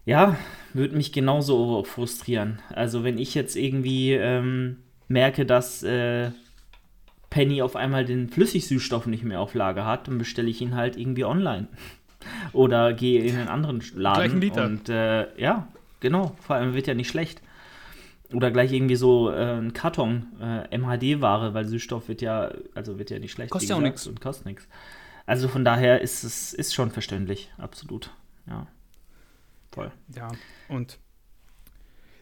ja, 0.06 0.38
würde 0.74 0.96
mich 0.96 1.14
genauso 1.14 1.84
frustrieren. 1.84 2.60
Also 2.70 3.04
wenn 3.04 3.18
ich 3.18 3.36
jetzt 3.36 3.56
irgendwie 3.56 4.14
ähm, 4.14 4.78
merke, 5.08 5.46
dass 5.46 5.82
äh, 5.84 6.32
Penny 7.30 7.62
auf 7.62 7.76
einmal 7.76 8.06
den 8.06 8.30
Flüssigsüßstoff 8.30 9.06
nicht 9.08 9.24
mehr 9.24 9.40
auf 9.40 9.54
Lager 9.54 9.86
hat, 9.86 10.08
dann 10.08 10.18
bestelle 10.18 10.50
ich 10.50 10.62
ihn 10.62 10.76
halt 10.76 10.98
irgendwie 10.98 11.26
online. 11.26 11.68
Oder 12.54 12.94
gehe 12.94 13.24
in 13.24 13.38
einen 13.38 13.48
anderen 13.48 13.82
Laden. 13.96 14.22
Gleichen 14.22 14.42
Liter. 14.42 14.66
Und 14.66 14.90
äh, 14.90 15.28
ja, 15.40 15.68
Genau, 16.04 16.36
vor 16.42 16.58
allem 16.58 16.74
wird 16.74 16.88
ja 16.88 16.96
nicht 16.96 17.08
schlecht. 17.08 17.42
Oder 18.34 18.52
gleich 18.52 18.74
irgendwie 18.74 18.98
so 18.98 19.32
äh, 19.32 19.58
ein 19.58 19.72
Karton 19.72 20.28
äh, 20.42 20.78
MHD-Ware, 20.78 21.54
weil 21.54 21.64
Süßstoff 21.64 22.10
wird 22.10 22.22
ja, 22.22 22.52
also 22.76 23.00
wird 23.00 23.10
ja 23.10 23.20
nicht 23.20 23.32
schlecht. 23.32 23.52
Kostet 23.52 23.70
ja 23.70 23.78
auch 23.78 23.82
nichts. 23.82 24.06
Und 24.06 24.20
kostet 24.20 24.46
nichts. 24.46 24.68
Also 25.26 25.48
von 25.48 25.64
daher 25.64 26.02
ist 26.02 26.26
es 26.26 26.54
ist 26.54 26.74
schon 26.74 26.92
verständlich, 26.92 27.54
absolut. 27.58 28.12
Ja. 28.48 28.68
Toll. 29.72 29.94
Ja, 30.14 30.30
und 30.68 31.00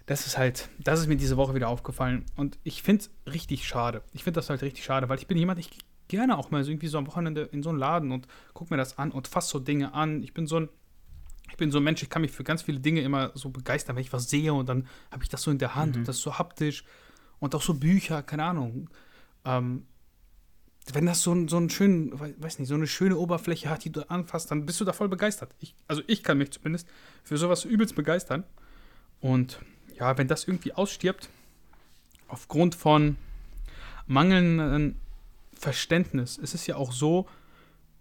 das 0.05 0.27
ist 0.27 0.37
halt, 0.37 0.69
das 0.77 0.99
ist 0.99 1.07
mir 1.07 1.17
diese 1.17 1.37
Woche 1.37 1.55
wieder 1.55 1.67
aufgefallen. 1.67 2.27
Und 2.35 2.59
ich 2.63 2.83
finde 2.83 3.05
es 3.05 3.33
richtig 3.33 3.67
schade. 3.67 4.03
Ich 4.13 4.23
finde 4.23 4.37
das 4.37 4.51
halt 4.51 4.61
richtig 4.61 4.83
schade, 4.83 5.09
weil 5.09 5.17
ich 5.17 5.25
bin 5.25 5.39
jemand, 5.39 5.57
ich 5.57 5.71
gerne 6.07 6.37
auch 6.37 6.51
mal 6.51 6.63
so 6.63 6.69
irgendwie 6.69 6.87
so 6.87 6.99
am 6.99 7.07
Wochenende 7.07 7.49
in 7.51 7.63
so 7.63 7.69
einen 7.69 7.79
Laden 7.79 8.11
und 8.11 8.27
gucke 8.53 8.71
mir 8.71 8.77
das 8.77 8.99
an 8.99 9.11
und 9.11 9.27
fasse 9.27 9.49
so 9.49 9.59
Dinge 9.59 9.95
an. 9.95 10.21
Ich 10.21 10.35
bin 10.35 10.45
so 10.45 10.59
ein 10.59 10.69
ich 11.51 11.57
bin 11.57 11.71
so 11.71 11.77
ein 11.77 11.83
Mensch, 11.83 12.01
ich 12.01 12.09
kann 12.09 12.21
mich 12.21 12.31
für 12.31 12.43
ganz 12.43 12.61
viele 12.61 12.79
Dinge 12.79 13.01
immer 13.01 13.31
so 13.35 13.49
begeistern, 13.49 13.95
wenn 13.95 14.03
ich 14.03 14.13
was 14.13 14.29
sehe 14.29 14.53
und 14.53 14.67
dann 14.67 14.87
habe 15.11 15.23
ich 15.23 15.29
das 15.29 15.43
so 15.43 15.51
in 15.51 15.57
der 15.57 15.75
Hand 15.75 15.95
mhm. 15.95 16.01
und 16.01 16.07
das 16.07 16.19
so 16.19 16.37
haptisch 16.39 16.83
und 17.39 17.53
auch 17.55 17.61
so 17.61 17.73
Bücher, 17.73 18.23
keine 18.23 18.45
Ahnung. 18.45 18.89
Ähm, 19.45 19.85
wenn 20.93 21.05
das 21.05 21.21
so, 21.21 21.47
so 21.47 21.57
einen 21.57 21.69
schönen, 21.69 22.19
weiß 22.19 22.59
nicht, 22.59 22.67
so 22.67 22.75
eine 22.75 22.87
schöne 22.87 23.17
Oberfläche 23.17 23.69
hat, 23.69 23.83
die 23.83 23.91
du 23.91 24.09
anfasst, 24.09 24.49
dann 24.49 24.65
bist 24.65 24.81
du 24.81 24.85
da 24.85 24.93
voll 24.93 25.09
begeistert. 25.09 25.53
Ich, 25.59 25.75
also 25.87 26.01
ich 26.07 26.23
kann 26.23 26.37
mich 26.37 26.51
zumindest 26.51 26.87
für 27.23 27.37
sowas 27.37 27.65
übelst 27.65 27.95
begeistern. 27.95 28.43
Und 29.19 29.59
ja, 29.99 30.17
wenn 30.17 30.27
das 30.27 30.47
irgendwie 30.47 30.73
ausstirbt, 30.73 31.29
aufgrund 32.27 32.75
von 32.75 33.17
mangelndem 34.07 34.95
Verständnis, 35.53 36.39
es 36.41 36.53
ist 36.55 36.65
ja 36.65 36.75
auch 36.77 36.91
so, 36.91 37.27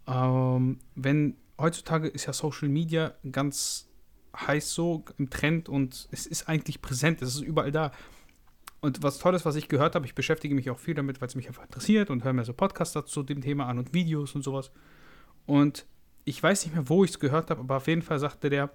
ähm, 0.07 0.79
wenn 0.95 1.35
heutzutage 1.57 2.07
ist 2.07 2.25
ja 2.25 2.33
Social 2.33 2.69
Media 2.69 3.13
ganz 3.31 3.89
heiß 4.35 4.73
so 4.73 5.03
im 5.17 5.29
Trend 5.29 5.69
und 5.69 6.07
es 6.11 6.25
ist 6.25 6.47
eigentlich 6.47 6.81
präsent, 6.81 7.21
es 7.21 7.35
ist 7.35 7.41
überall 7.41 7.71
da. 7.71 7.91
Und 8.79 9.03
was 9.03 9.19
Tolles, 9.19 9.45
was 9.45 9.55
ich 9.55 9.67
gehört 9.67 9.93
habe, 9.93 10.05
ich 10.05 10.15
beschäftige 10.15 10.55
mich 10.55 10.69
auch 10.69 10.79
viel 10.79 10.95
damit, 10.95 11.21
weil 11.21 11.27
es 11.27 11.35
mich 11.35 11.47
einfach 11.47 11.63
interessiert 11.63 12.09
und 12.09 12.23
höre 12.23 12.33
mir 12.33 12.45
so 12.45 12.53
Podcasts 12.53 12.97
zu 13.11 13.23
dem 13.23 13.41
Thema 13.41 13.67
an 13.67 13.77
und 13.77 13.93
Videos 13.93 14.33
und 14.33 14.41
sowas. 14.41 14.71
Und 15.45 15.85
ich 16.25 16.41
weiß 16.41 16.65
nicht 16.65 16.73
mehr, 16.73 16.89
wo 16.89 17.03
ich 17.03 17.11
es 17.11 17.19
gehört 17.19 17.49
habe, 17.49 17.61
aber 17.61 17.77
auf 17.77 17.87
jeden 17.87 18.01
Fall 18.01 18.19
sagte 18.19 18.49
der, 18.49 18.71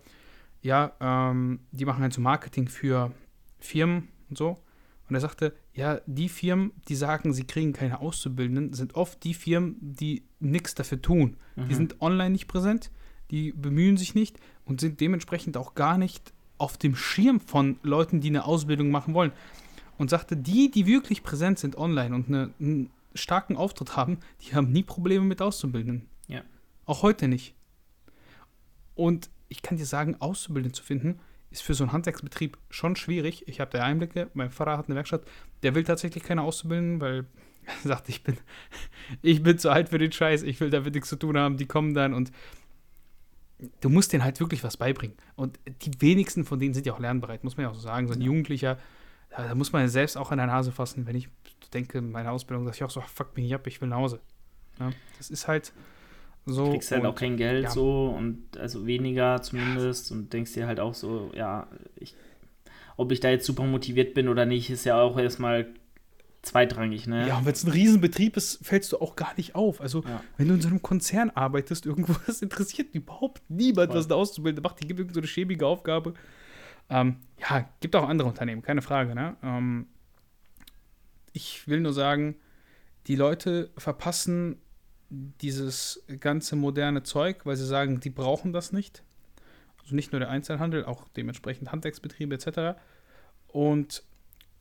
ja, 0.62 0.92
ähm, 1.00 1.60
die 1.72 1.84
machen 1.84 2.02
halt 2.02 2.12
so 2.12 2.20
Marketing 2.20 2.68
für 2.68 3.12
Firmen 3.58 4.08
und 4.28 4.38
so. 4.38 4.62
Und 5.08 5.14
er 5.14 5.20
sagte, 5.20 5.54
ja, 5.76 6.00
die 6.06 6.30
Firmen, 6.30 6.72
die 6.88 6.94
sagen, 6.94 7.34
sie 7.34 7.44
kriegen 7.44 7.74
keine 7.74 8.00
Auszubildenden, 8.00 8.72
sind 8.72 8.94
oft 8.94 9.22
die 9.24 9.34
Firmen, 9.34 9.76
die 9.78 10.22
nichts 10.40 10.74
dafür 10.74 11.02
tun. 11.02 11.36
Mhm. 11.54 11.68
Die 11.68 11.74
sind 11.74 12.00
online 12.00 12.30
nicht 12.30 12.48
präsent, 12.48 12.90
die 13.30 13.52
bemühen 13.52 13.98
sich 13.98 14.14
nicht 14.14 14.40
und 14.64 14.80
sind 14.80 15.00
dementsprechend 15.00 15.58
auch 15.58 15.74
gar 15.74 15.98
nicht 15.98 16.32
auf 16.56 16.78
dem 16.78 16.96
Schirm 16.96 17.40
von 17.40 17.78
Leuten, 17.82 18.20
die 18.20 18.28
eine 18.28 18.46
Ausbildung 18.46 18.90
machen 18.90 19.12
wollen 19.12 19.32
und 19.98 20.08
sagte, 20.08 20.34
die, 20.34 20.70
die 20.70 20.86
wirklich 20.86 21.22
präsent 21.22 21.58
sind 21.58 21.76
online 21.76 22.14
und 22.14 22.28
eine, 22.28 22.50
einen 22.58 22.90
starken 23.14 23.58
Auftritt 23.58 23.96
haben, 23.96 24.18
die 24.42 24.54
haben 24.54 24.72
nie 24.72 24.82
Probleme 24.82 25.26
mit 25.26 25.42
Auszubildenden. 25.42 26.08
Ja. 26.26 26.40
Auch 26.86 27.02
heute 27.02 27.28
nicht. 27.28 27.54
Und 28.94 29.28
ich 29.48 29.60
kann 29.60 29.76
dir 29.76 29.84
sagen, 29.84 30.16
Auszubildende 30.20 30.74
zu 30.74 30.82
finden, 30.82 31.18
ist 31.50 31.62
für 31.62 31.74
so 31.74 31.84
einen 31.84 31.92
Handwerksbetrieb 31.92 32.58
schon 32.70 32.96
schwierig. 32.96 33.46
Ich 33.46 33.60
habe 33.60 33.70
da 33.70 33.84
Einblicke. 33.84 34.30
Mein 34.34 34.50
Vater 34.50 34.76
hat 34.76 34.86
eine 34.86 34.96
Werkstatt. 34.96 35.22
Der 35.66 35.74
will 35.74 35.82
tatsächlich 35.82 36.22
keine 36.22 36.42
Auszubildenden, 36.42 37.00
weil 37.00 37.24
er 37.64 37.88
sagt, 37.88 38.08
ich 38.08 38.22
bin, 38.22 38.36
ich 39.22 39.42
bin 39.42 39.58
zu 39.58 39.68
alt 39.68 39.88
für 39.88 39.98
den 39.98 40.12
Scheiß. 40.12 40.44
Ich 40.44 40.60
will 40.60 40.70
damit 40.70 40.94
nichts 40.94 41.08
zu 41.08 41.16
tun 41.16 41.36
haben. 41.36 41.56
Die 41.56 41.66
kommen 41.66 41.92
dann 41.92 42.14
und 42.14 42.30
du 43.80 43.88
musst 43.88 44.12
denen 44.12 44.22
halt 44.22 44.38
wirklich 44.38 44.62
was 44.62 44.76
beibringen. 44.76 45.16
Und 45.34 45.58
die 45.82 46.00
wenigsten 46.00 46.44
von 46.44 46.60
denen 46.60 46.72
sind 46.72 46.86
ja 46.86 46.92
auch 46.92 47.00
lernbereit, 47.00 47.42
muss 47.42 47.56
man 47.56 47.64
ja 47.64 47.70
auch 47.70 47.74
so 47.74 47.80
sagen. 47.80 48.06
So 48.06 48.14
ein 48.14 48.20
Jugendlicher, 48.20 48.78
da, 49.30 49.56
muss 49.56 49.72
man 49.72 49.82
ja 49.82 49.88
selbst 49.88 50.16
auch 50.16 50.30
an 50.30 50.38
der 50.38 50.46
Nase 50.46 50.70
fassen, 50.70 51.04
wenn 51.04 51.16
ich 51.16 51.28
denke, 51.74 52.00
meine 52.00 52.30
Ausbildung, 52.30 52.64
sage 52.64 52.76
ich 52.76 52.84
auch 52.84 52.90
so, 52.90 53.00
fuck 53.00 53.36
mich 53.36 53.52
ab, 53.52 53.66
ich 53.66 53.80
will 53.80 53.88
nach 53.88 53.96
Hause. 53.96 54.20
Ja, 54.78 54.92
das 55.18 55.30
ist 55.30 55.48
halt 55.48 55.72
so. 56.44 56.66
Du 56.66 56.70
kriegst 56.74 56.92
halt 56.92 57.04
auch 57.04 57.16
kein 57.16 57.36
Geld 57.36 57.64
ja. 57.64 57.70
so 57.70 58.14
und 58.16 58.56
also 58.56 58.86
weniger 58.86 59.42
zumindest 59.42 60.12
und 60.12 60.32
denkst 60.32 60.52
dir 60.52 60.68
halt 60.68 60.78
auch 60.78 60.94
so, 60.94 61.32
ja, 61.34 61.66
ich, 61.96 62.14
ob 62.96 63.12
ich 63.12 63.20
da 63.20 63.30
jetzt 63.30 63.46
super 63.46 63.64
motiviert 63.64 64.14
bin 64.14 64.28
oder 64.28 64.46
nicht, 64.46 64.70
ist 64.70 64.84
ja 64.84 65.00
auch 65.00 65.18
erstmal 65.18 65.66
zweitrangig, 66.42 67.06
ne? 67.06 67.26
Ja, 67.28 67.38
und 67.38 67.44
wenn 67.44 67.52
es 67.52 67.64
ein 67.64 67.70
Riesenbetrieb 67.70 68.36
ist, 68.36 68.64
fällst 68.64 68.92
du 68.92 68.98
auch 68.98 69.16
gar 69.16 69.34
nicht 69.36 69.54
auf. 69.54 69.80
Also, 69.80 70.02
ja. 70.04 70.22
wenn 70.36 70.48
du 70.48 70.54
in 70.54 70.60
so 70.60 70.68
einem 70.68 70.80
Konzern 70.80 71.30
arbeitest, 71.30 71.86
irgendwo, 71.86 72.14
das 72.26 72.40
interessiert 72.42 72.94
überhaupt 72.94 73.42
niemand, 73.48 73.88
Voll. 73.88 73.98
was 73.98 74.08
der 74.08 74.16
Auszubildende 74.16 74.66
macht. 74.66 74.80
Die 74.80 74.86
gibt 74.86 75.00
irgendeine 75.00 75.26
so 75.26 75.32
schäbige 75.32 75.66
Aufgabe. 75.66 76.14
Ähm, 76.88 77.16
ja, 77.38 77.68
gibt 77.80 77.96
auch 77.96 78.08
andere 78.08 78.28
Unternehmen, 78.28 78.62
keine 78.62 78.80
Frage. 78.80 79.14
Ne? 79.14 79.36
Ähm, 79.42 79.86
ich 81.32 81.66
will 81.66 81.80
nur 81.80 81.92
sagen, 81.92 82.36
die 83.08 83.16
Leute 83.16 83.70
verpassen 83.76 84.56
dieses 85.10 86.04
ganze 86.20 86.56
moderne 86.56 87.02
Zeug, 87.02 87.44
weil 87.44 87.56
sie 87.56 87.66
sagen, 87.66 88.00
die 88.00 88.10
brauchen 88.10 88.52
das 88.52 88.72
nicht. 88.72 89.02
Also 89.86 89.94
nicht 89.94 90.10
nur 90.10 90.18
der 90.18 90.30
Einzelhandel, 90.30 90.84
auch 90.84 91.06
dementsprechend 91.16 91.70
Handwerksbetriebe 91.70 92.34
etc. 92.34 92.76
Und 93.46 94.02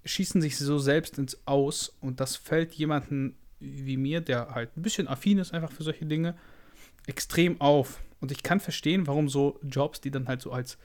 schießen 0.04 0.40
sich 0.40 0.56
so 0.56 0.78
selbst 0.78 1.18
ins 1.18 1.48
Aus. 1.48 1.98
Und 2.00 2.20
das 2.20 2.36
fällt 2.36 2.76
jemanden 2.76 3.36
wie 3.60 3.98
mir, 3.98 4.22
der 4.22 4.54
halt 4.54 4.78
ein 4.78 4.84
bisschen 4.84 5.08
affin 5.08 5.40
ist 5.40 5.52
einfach 5.52 5.72
für 5.72 5.82
solche 5.82 6.06
Dinge, 6.06 6.36
extrem 7.08 7.60
auf. 7.60 8.04
Und 8.20 8.32
ich 8.32 8.44
kann 8.44 8.60
verstehen, 8.60 9.08
warum 9.08 9.28
so 9.28 9.60
Jobs, 9.64 10.00
die 10.00 10.12
dann 10.12 10.28
halt 10.28 10.44
so 10.44 10.52
als 10.52 10.78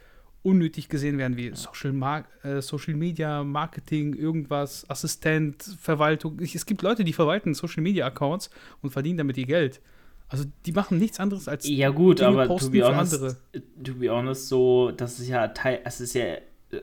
unnötig 0.43 0.89
gesehen 0.89 1.19
werden, 1.19 1.37
wie 1.37 1.55
Social, 1.55 1.93
Mar 1.93 2.25
äh, 2.43 2.63
Social 2.63 2.95
Media, 2.95 3.45
Marketing, 3.45 4.15
irgendwas, 4.15 4.89
Assistent, 4.89 5.63
Verwaltung. 5.79 6.41
Es 6.41 6.65
gibt 6.65 6.81
Leute, 6.81 7.05
die 7.05 7.13
verwalten 7.13 7.53
Social 7.53 7.83
Media 7.83 8.07
Accounts 8.07 8.49
und 8.81 8.91
verdienen 8.91 9.19
damit 9.19 9.37
ihr 9.37 9.45
Geld. 9.45 9.83
Also 10.31 10.45
die 10.65 10.73
machen 10.73 10.99
nichts 10.99 11.21
anderes 11.21 11.49
als 11.49 11.69
ja 11.69 11.91
gut, 11.91 12.21
Dinge 12.21 12.29
aber 12.29 12.57
to 12.57 12.71
be 12.71 12.85
honest. 12.85 13.37
To 13.85 13.95
be 13.95 14.11
honest, 14.11 14.49
so 14.49 14.93
das 14.93 15.19
ist 15.19 15.29
ja 15.29 15.49
Teil, 15.49 15.81
es 15.85 16.01
ist 16.01 16.15
ja 16.15 16.37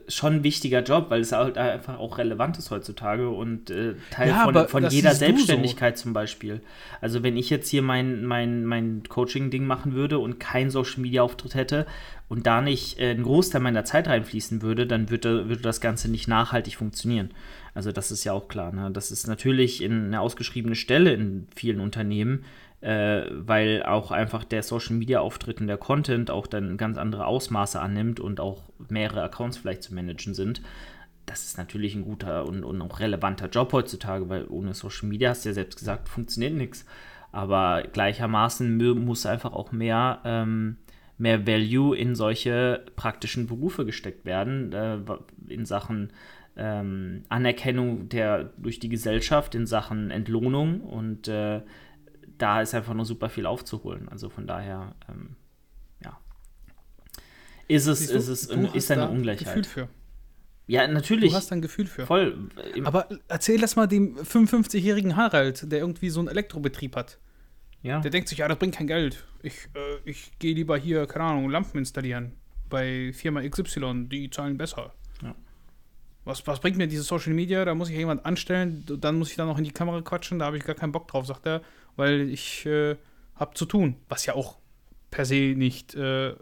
schon 0.06 0.34
ein 0.34 0.44
wichtiger 0.44 0.82
Job, 0.82 1.06
weil 1.08 1.22
es 1.22 1.32
halt 1.32 1.56
einfach 1.56 1.98
auch 1.98 2.18
relevant 2.18 2.58
ist 2.58 2.70
heutzutage 2.70 3.30
und 3.30 3.70
äh, 3.70 3.94
Teil 4.10 4.28
ja, 4.28 4.44
von, 4.44 4.68
von 4.68 4.90
jeder 4.90 5.14
Selbstständigkeit 5.14 5.96
so. 5.96 6.04
zum 6.04 6.12
Beispiel. 6.12 6.60
Also 7.00 7.22
wenn 7.22 7.38
ich 7.38 7.48
jetzt 7.48 7.68
hier 7.70 7.80
mein, 7.82 8.24
mein, 8.24 8.66
mein 8.66 9.02
Coaching-Ding 9.08 9.64
machen 9.64 9.94
würde 9.94 10.18
und 10.18 10.38
keinen 10.38 10.70
Social-Media-Auftritt 10.70 11.54
hätte 11.54 11.86
und 12.28 12.46
da 12.46 12.60
nicht 12.60 12.98
äh, 12.98 13.12
ein 13.12 13.22
Großteil 13.22 13.62
meiner 13.62 13.84
Zeit 13.84 14.08
reinfließen 14.08 14.60
würde, 14.60 14.86
dann 14.86 15.08
würde, 15.08 15.48
würde 15.48 15.62
das 15.62 15.80
Ganze 15.80 16.10
nicht 16.10 16.28
nachhaltig 16.28 16.76
funktionieren. 16.76 17.30
Also 17.72 17.90
das 17.90 18.10
ist 18.10 18.24
ja 18.24 18.34
auch 18.34 18.48
klar. 18.48 18.72
Ne? 18.72 18.90
Das 18.92 19.10
ist 19.10 19.26
natürlich 19.26 19.82
in 19.82 20.06
eine 20.06 20.20
ausgeschriebene 20.20 20.74
Stelle 20.74 21.14
in 21.14 21.46
vielen 21.54 21.80
Unternehmen, 21.80 22.44
äh, 22.80 23.24
weil 23.30 23.82
auch 23.82 24.10
einfach 24.10 24.44
der 24.44 24.62
Social 24.62 24.96
Media 24.96 25.20
Auftritt 25.20 25.60
und 25.60 25.66
der 25.66 25.78
Content 25.78 26.30
auch 26.30 26.46
dann 26.46 26.76
ganz 26.76 26.96
andere 26.96 27.26
Ausmaße 27.26 27.80
annimmt 27.80 28.20
und 28.20 28.40
auch 28.40 28.62
mehrere 28.88 29.22
Accounts 29.22 29.56
vielleicht 29.56 29.82
zu 29.82 29.94
managen 29.94 30.34
sind. 30.34 30.62
Das 31.26 31.44
ist 31.44 31.58
natürlich 31.58 31.94
ein 31.94 32.04
guter 32.04 32.46
und, 32.46 32.64
und 32.64 32.80
auch 32.80 33.00
relevanter 33.00 33.48
Job 33.48 33.72
heutzutage, 33.72 34.28
weil 34.28 34.46
ohne 34.48 34.74
Social 34.74 35.08
Media, 35.08 35.30
hast 35.30 35.44
du 35.44 35.50
ja 35.50 35.54
selbst 35.54 35.78
gesagt, 35.78 36.08
funktioniert 36.08 36.54
nichts. 36.54 36.86
Aber 37.32 37.82
gleichermaßen 37.92 38.76
muss 39.04 39.26
einfach 39.26 39.52
auch 39.52 39.72
mehr, 39.72 40.20
ähm, 40.24 40.76
mehr 41.18 41.46
Value 41.46 41.96
in 41.96 42.14
solche 42.14 42.84
praktischen 42.96 43.46
Berufe 43.46 43.84
gesteckt 43.84 44.24
werden, 44.24 44.72
äh, 44.72 44.98
in 45.48 45.66
Sachen 45.66 46.12
ähm, 46.56 47.24
Anerkennung 47.28 48.08
der, 48.08 48.44
durch 48.56 48.78
die 48.78 48.88
Gesellschaft, 48.88 49.54
in 49.54 49.66
Sachen 49.66 50.10
Entlohnung 50.10 50.80
und 50.80 51.28
äh, 51.28 51.60
da 52.38 52.62
ist 52.62 52.74
einfach 52.74 52.94
nur 52.94 53.04
super 53.04 53.28
viel 53.28 53.46
aufzuholen. 53.46 54.08
Also 54.08 54.28
von 54.28 54.46
daher, 54.46 54.94
ähm, 55.08 55.36
ja. 56.02 56.18
Ist 57.66 57.86
es, 57.86 58.06
du, 58.06 58.14
ist 58.14 58.28
es 58.28 58.46
ist 58.46 58.90
eine 58.90 59.08
Ungleichheit. 59.08 59.46
Gefühl 59.46 59.64
für. 59.64 59.88
Ja, 60.66 60.86
natürlich. 60.86 61.30
Du 61.30 61.36
hast 61.36 61.50
ein 61.50 61.62
Gefühl 61.62 61.86
für. 61.86 62.06
Voll. 62.06 62.50
Aber 62.84 63.08
erzähl 63.26 63.58
das 63.58 63.74
mal 63.74 63.86
dem 63.86 64.16
55-jährigen 64.16 65.16
Harald, 65.16 65.70
der 65.72 65.80
irgendwie 65.80 66.10
so 66.10 66.20
einen 66.20 66.28
Elektrobetrieb 66.28 66.94
hat. 66.94 67.18
Ja. 67.82 68.00
Der 68.00 68.10
denkt 68.10 68.28
sich, 68.28 68.38
ja, 68.38 68.48
das 68.48 68.58
bringt 68.58 68.74
kein 68.74 68.86
Geld. 68.86 69.24
Ich, 69.42 69.68
äh, 69.74 69.96
ich 70.04 70.38
gehe 70.38 70.54
lieber 70.54 70.76
hier, 70.76 71.06
keine 71.06 71.24
Ahnung, 71.24 71.48
Lampen 71.48 71.78
installieren. 71.78 72.32
Bei 72.68 73.12
Firma 73.14 73.40
XY, 73.42 74.08
die 74.08 74.28
zahlen 74.28 74.58
besser. 74.58 74.92
Ja. 75.22 75.34
Was, 76.28 76.46
was 76.46 76.60
bringt 76.60 76.76
mir 76.76 76.86
dieses 76.86 77.06
Social 77.06 77.32
Media? 77.32 77.64
Da 77.64 77.74
muss 77.74 77.88
ich 77.88 77.96
jemand 77.96 78.26
anstellen, 78.26 78.84
dann 78.86 79.18
muss 79.18 79.30
ich 79.30 79.36
dann 79.36 79.48
noch 79.48 79.58
in 79.58 79.64
die 79.64 79.72
Kamera 79.72 80.02
quatschen, 80.02 80.38
da 80.38 80.46
habe 80.46 80.58
ich 80.58 80.64
gar 80.64 80.74
keinen 80.74 80.92
Bock 80.92 81.08
drauf, 81.08 81.26
sagt 81.26 81.46
er 81.46 81.62
weil 81.98 82.30
ich 82.30 82.64
äh, 82.64 82.96
habe 83.34 83.54
zu 83.54 83.66
tun, 83.66 83.96
was 84.08 84.24
ja 84.24 84.34
auch 84.34 84.56
per 85.10 85.26
se 85.26 85.54
nicht 85.56 85.94
äh, 85.96 86.34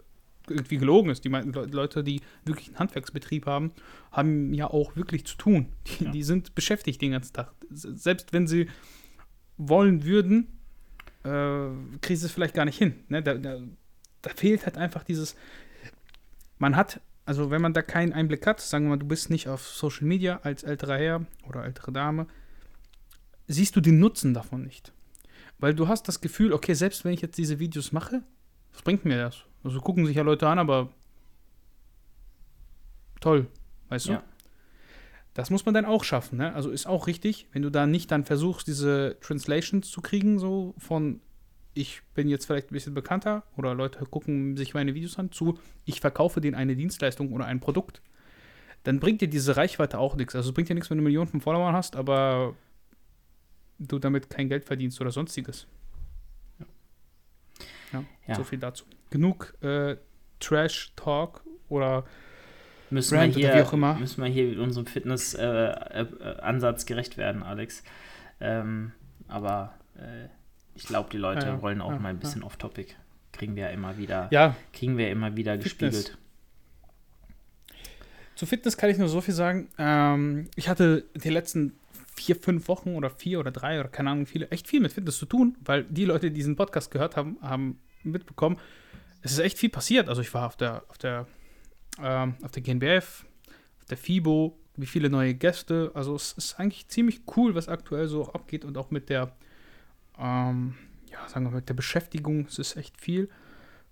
irgendwie 0.49 0.77
gelogen 0.77 1.11
ist. 1.11 1.25
Die 1.25 1.31
Leute, 1.31 2.05
die 2.05 2.21
wirklich 2.45 2.69
einen 2.69 2.79
Handwerksbetrieb 2.79 3.47
haben, 3.47 3.73
haben 4.13 4.53
ja 4.53 4.69
auch 4.69 4.95
wirklich 4.97 5.25
zu 5.25 5.37
tun. 5.37 5.73
Die, 5.87 6.05
ja. 6.05 6.11
die 6.11 6.23
sind 6.23 6.55
beschäftigt 6.55 7.01
den 7.01 7.13
ganzen 7.13 7.33
Tag. 7.33 7.53
Selbst 7.71 8.33
wenn 8.33 8.47
sie 8.47 8.69
wollen 9.57 10.05
würden, 10.05 10.59
äh, 11.25 11.71
kriegen 12.03 12.21
sie 12.21 12.27
es 12.27 12.33
vielleicht 12.33 12.55
gar 12.55 12.67
nicht 12.67 12.79
hin. 12.79 13.05
Ne? 13.09 13.23
Da, 13.23 13.35
da, 13.35 13.59
da, 14.23 14.31
fehlt 14.37 14.67
halt 14.67 14.77
einfach 14.77 15.05
dieses. 15.05 15.37
Man 16.59 16.77
hat, 16.77 17.01
also 17.27 17.51
wenn 17.51 17.61
man 17.61 17.75
da 17.75 17.83
keinen 17.83 18.13
Einblick 18.13 18.47
hat, 18.47 18.61
sagen 18.61 18.85
wir 18.85 18.91
mal, 18.91 18.99
du 18.99 19.07
bist 19.07 19.31
nicht 19.31 19.49
auf 19.49 19.67
Social 19.69 20.07
Media 20.07 20.41
als 20.43 20.63
älterer 20.63 20.97
Herr 20.97 21.27
oder 21.47 21.65
ältere 21.65 21.93
Dame, 21.93 22.27
siehst 23.49 23.75
du 23.77 23.81
den 23.81 23.99
Nutzen 23.99 24.33
davon 24.33 24.63
nicht. 24.63 24.93
Weil 25.59 25.75
du 25.75 25.89
hast 25.89 26.07
das 26.09 26.21
Gefühl, 26.21 26.53
okay, 26.53 26.75
selbst 26.75 27.05
wenn 27.05 27.13
ich 27.13 27.21
jetzt 27.21 27.37
diese 27.37 27.59
Videos 27.59 27.91
mache, 27.93 28.23
was 28.73 28.83
bringt 28.83 29.05
mir 29.05 29.19
das? 29.19 29.43
Also 29.65 29.81
gucken 29.81 30.07
sich 30.07 30.17
ja 30.17 30.23
Leute 30.23 30.47
an, 30.47 30.59
aber 30.59 30.91
toll, 33.21 33.49
weißt 33.89 34.07
du? 34.07 34.13
Ja. 34.13 34.23
Das 35.35 35.51
muss 35.51 35.67
man 35.67 35.75
dann 35.75 35.85
auch 35.85 36.05
schaffen, 36.05 36.39
ne? 36.39 36.55
Also 36.55 36.71
ist 36.71 36.87
auch 36.87 37.07
richtig, 37.07 37.49
wenn 37.53 37.63
du 37.63 37.71
da 37.71 37.87
nicht 37.87 38.11
dann 38.11 38.25
versuchst, 38.25 38.69
diese 38.69 39.19
Translations 39.21 39.91
zu 39.91 40.01
kriegen, 40.01 40.39
so 40.39 40.75
von 40.79 41.21
ich 41.77 42.01
bin 42.15 42.29
jetzt 42.29 42.47
vielleicht 42.47 42.71
ein 42.71 42.75
bisschen 42.75 42.95
bekannter 42.95 43.43
oder 43.57 43.75
Leute 43.75 44.05
gucken 44.07 44.57
sich 44.57 44.73
meine 44.73 44.95
Videos 44.95 45.19
an, 45.19 45.31
zu 45.31 45.59
ich 45.85 46.01
verkaufe 46.01 46.41
denen 46.41 46.55
eine 46.55 46.75
Dienstleistung 46.75 47.33
oder 47.33 47.45
ein 47.45 47.61
Produkt, 47.61 48.01
dann 48.83 48.99
bringt 48.99 49.21
dir 49.21 49.29
diese 49.29 49.57
Reichweite 49.57 49.99
auch 49.99 50.17
nichts. 50.17 50.35
Also 50.35 50.49
es 50.49 50.55
bringt 50.55 50.71
dir 50.71 50.75
nichts, 50.75 50.89
wenn 50.89 50.97
du 50.97 51.05
Millionen 51.05 51.29
von 51.29 51.43
Followern 51.43 51.75
hast, 51.75 51.95
aber 51.95 52.55
du 53.79 53.99
damit 53.99 54.31
kein 54.31 54.49
Geld 54.49 54.65
verdienst 54.65 54.99
oder 55.03 55.11
sonstiges. 55.11 55.67
Ja. 56.59 56.67
ja, 57.93 58.05
ja. 58.29 58.35
so 58.37 58.45
viel 58.45 58.59
dazu. 58.59 58.87
Genug 59.11 59.55
äh, 59.63 59.97
Trash-Talk 60.41 61.45
oder 61.69 62.07
müssen 62.89 63.19
Brand 63.19 63.37
wir 63.37 63.49
hier, 63.49 63.55
wie 63.55 63.63
auch 63.63 63.73
immer. 63.75 63.95
Müssen 63.95 64.25
wir 64.25 64.31
hier 64.31 64.59
unserem 64.63 64.87
Fitness-Ansatz 64.87 66.83
äh, 66.83 66.85
äh, 66.85 66.87
gerecht 66.87 67.19
werden, 67.19 67.43
Alex. 67.43 67.83
Ähm, 68.41 68.93
aber 69.29 69.75
äh, 69.97 70.29
ich 70.77 70.85
glaube, 70.85 71.09
die 71.11 71.19
Leute 71.19 71.47
ja, 71.47 71.63
wollen 71.63 71.81
auch 71.81 71.99
mal 71.99 72.09
ein 72.09 72.19
bisschen 72.19 72.43
off-topic. 72.43 72.95
Kriegen 73.33 73.57
wir 73.57 73.65
ja 73.65 73.71
immer 73.71 73.99
wieder, 73.99 74.29
ja. 74.31 74.57
kriegen 74.73 74.97
wir 74.97 75.11
immer 75.11 75.37
wieder 75.37 75.53
Fitness. 75.61 75.65
gespiegelt. 75.65 76.19
Zu 78.35 78.47
Fitness 78.47 78.77
kann 78.77 78.91
ich 78.91 78.99
nur 78.99 79.09
so 79.09 79.21
viel 79.21 79.35
sagen. 79.35 79.69
Ähm, 79.79 80.49
ich 80.57 80.69
hatte 80.69 81.05
die 81.15 81.31
letzten 81.31 81.79
vier, 82.15 82.37
fünf 82.37 82.69
Wochen 82.69 82.95
oder 82.95 83.11
vier 83.11 83.41
oder 83.41 83.51
drei 83.51 83.79
oder 83.81 83.89
keine 83.89 84.11
Ahnung, 84.11 84.27
viele, 84.27 84.51
echt 84.51 84.69
viel 84.69 84.81
mit 84.81 84.93
Fitness 84.93 85.19
zu 85.19 85.27
tun, 85.27 85.57
weil 85.61 85.85
die 85.85 86.05
Leute, 86.05 86.31
die 86.31 86.35
diesen 86.35 86.57
Podcast 86.57 86.91
gehört 86.91 87.17
haben, 87.17 87.39
haben 87.41 87.79
mitbekommen, 88.03 88.59
es 89.23 89.33
ist 89.33 89.39
echt 89.39 89.59
viel 89.59 89.71
passiert. 89.71 90.09
Also 90.09 90.23
ich 90.23 90.33
war 90.35 90.47
auf 90.47 90.57
der, 90.57 90.85
auf 90.89 90.99
der, 90.99 91.27
ähm, 92.03 92.35
auf 92.43 92.53
der 92.53 92.63
GNBF, 92.63 93.25
auf 93.81 93.85
der 93.91 93.97
FIBO, 93.97 94.59
wie 94.77 94.87
viele 94.87 95.11
neue 95.11 95.35
Gäste. 95.35 95.91
Also 95.95 96.15
es 96.15 96.33
ist 96.33 96.61
eigentlich 96.61 96.89
ziemlich 96.89 97.23
cool, 97.37 97.55
was 97.55 97.69
aktuell 97.69 98.07
so 98.07 98.33
abgeht 98.33 98.65
und 98.65 98.79
auch 98.79 98.91
mit 98.91 99.09
der, 99.09 99.37
ähm, 100.19 100.75
ja, 101.11 101.29
sagen 101.29 101.47
wir 101.47 101.51
mal, 101.51 101.57
mit 101.57 101.69
der 101.69 101.75
Beschäftigung. 101.75 102.47
Es 102.47 102.59
ist 102.59 102.77
echt 102.77 103.01
viel. 103.01 103.29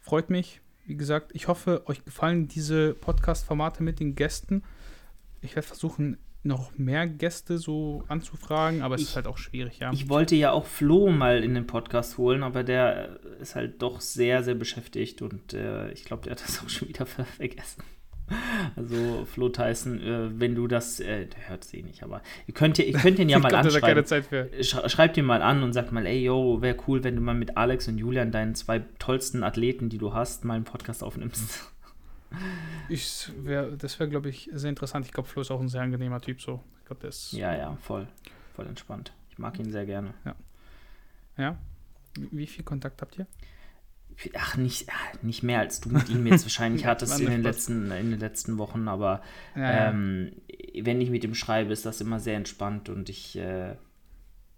Freut 0.00 0.30
mich. 0.30 0.60
Wie 0.86 0.96
gesagt, 0.96 1.30
ich 1.34 1.48
hoffe, 1.48 1.82
euch 1.86 2.04
gefallen 2.04 2.48
diese 2.48 2.94
Podcast-Formate 2.94 3.82
mit 3.82 4.00
den 4.00 4.14
Gästen. 4.14 4.62
Ich 5.40 5.56
werde 5.56 5.66
versuchen, 5.66 6.18
noch 6.44 6.76
mehr 6.76 7.06
Gäste 7.06 7.58
so 7.58 8.04
anzufragen, 8.08 8.82
aber 8.82 8.96
es 8.96 9.02
ich, 9.02 9.08
ist 9.08 9.16
halt 9.16 9.26
auch 9.26 9.38
schwierig, 9.38 9.78
ja. 9.78 9.90
Ich 9.92 10.08
wollte 10.10 10.36
ja 10.36 10.52
auch 10.52 10.66
Flo 10.66 11.10
mal 11.10 11.42
in 11.42 11.54
den 11.54 11.66
Podcast 11.66 12.18
holen, 12.18 12.42
aber 12.42 12.62
der 12.62 13.18
ist 13.40 13.54
halt 13.54 13.80
doch 13.80 14.00
sehr, 14.00 14.42
sehr 14.42 14.54
beschäftigt 14.54 15.22
und 15.22 15.54
äh, 15.54 15.90
ich 15.92 16.04
glaube, 16.04 16.24
der 16.24 16.32
hat 16.32 16.44
das 16.44 16.62
auch 16.62 16.68
schon 16.68 16.88
wieder 16.88 17.06
vergessen. 17.36 17.82
Also 18.76 19.24
Flo 19.26 19.50
Tyson, 19.50 20.00
äh, 20.00 20.40
wenn 20.40 20.54
du 20.54 20.66
das, 20.66 20.98
äh, 20.98 21.26
der 21.26 21.48
hört 21.48 21.64
es 21.64 21.74
eh 21.74 21.82
nicht, 21.82 22.02
aber 22.02 22.22
ihr 22.46 22.54
könnt, 22.54 22.78
ihr 22.78 22.92
könnt 22.98 23.18
ihn 23.18 23.28
ja 23.28 23.38
mal 23.40 23.54
anschreiben. 23.54 23.88
Keine 23.88 24.04
Zeit 24.04 24.26
für. 24.26 24.48
Schreibt 24.62 25.16
ihn 25.16 25.24
mal 25.24 25.42
an 25.42 25.62
und 25.62 25.72
sagt 25.72 25.92
mal, 25.92 26.06
ey, 26.06 26.24
yo, 26.24 26.60
wäre 26.60 26.76
cool, 26.88 27.04
wenn 27.04 27.16
du 27.16 27.20
mal 27.20 27.34
mit 27.34 27.56
Alex 27.56 27.86
und 27.88 27.98
Julian, 27.98 28.32
deinen 28.32 28.54
zwei 28.54 28.82
tollsten 28.98 29.44
Athleten, 29.44 29.90
die 29.90 29.98
du 29.98 30.14
hast, 30.14 30.44
mal 30.44 30.54
einen 30.54 30.64
Podcast 30.64 31.02
aufnimmst. 31.02 31.70
Ich 32.88 33.30
wär, 33.44 33.70
das 33.70 34.00
wäre, 34.00 34.10
glaube 34.10 34.28
ich, 34.28 34.50
sehr 34.52 34.68
interessant. 34.68 35.06
Ich 35.06 35.12
glaube, 35.12 35.28
Flo 35.28 35.42
ist 35.42 35.52
auch 35.52 35.60
ein 35.60 35.68
sehr 35.68 35.82
angenehmer 35.82 36.20
Typ 36.20 36.40
so. 36.42 36.64
Ich 36.80 36.86
glaube, 36.86 37.06
ist. 37.06 37.30
Ja, 37.30 37.54
ja, 37.54 37.76
voll. 37.80 38.08
Voll 38.56 38.66
entspannt. 38.66 39.12
Ich 39.30 39.38
mag 39.38 39.56
ihn 39.60 39.70
sehr 39.70 39.86
gerne. 39.86 40.14
Ja. 40.24 40.34
Ja? 41.36 41.58
Wie 42.32 42.48
viel 42.48 42.64
Kontakt 42.64 43.00
habt 43.02 43.18
ihr? 43.18 43.28
Ach, 44.36 44.56
nicht, 44.56 44.86
nicht 45.22 45.42
mehr 45.42 45.60
als 45.60 45.80
du 45.80 45.88
mit 45.88 46.08
ihm 46.08 46.26
jetzt 46.26 46.44
wahrscheinlich 46.44 46.86
hattest 46.86 47.20
in 47.20 47.26
den, 47.26 47.42
letzten, 47.42 47.90
in 47.90 48.10
den 48.10 48.20
letzten 48.20 48.58
Wochen, 48.58 48.88
aber 48.88 49.22
ja, 49.56 49.88
ähm, 49.88 50.32
ja. 50.48 50.84
wenn 50.86 51.00
ich 51.00 51.10
mit 51.10 51.24
ihm 51.24 51.34
schreibe, 51.34 51.72
ist 51.72 51.84
das 51.84 52.00
immer 52.00 52.20
sehr 52.20 52.36
entspannt 52.36 52.88
und 52.88 53.08
ich, 53.08 53.36
äh, 53.36 53.76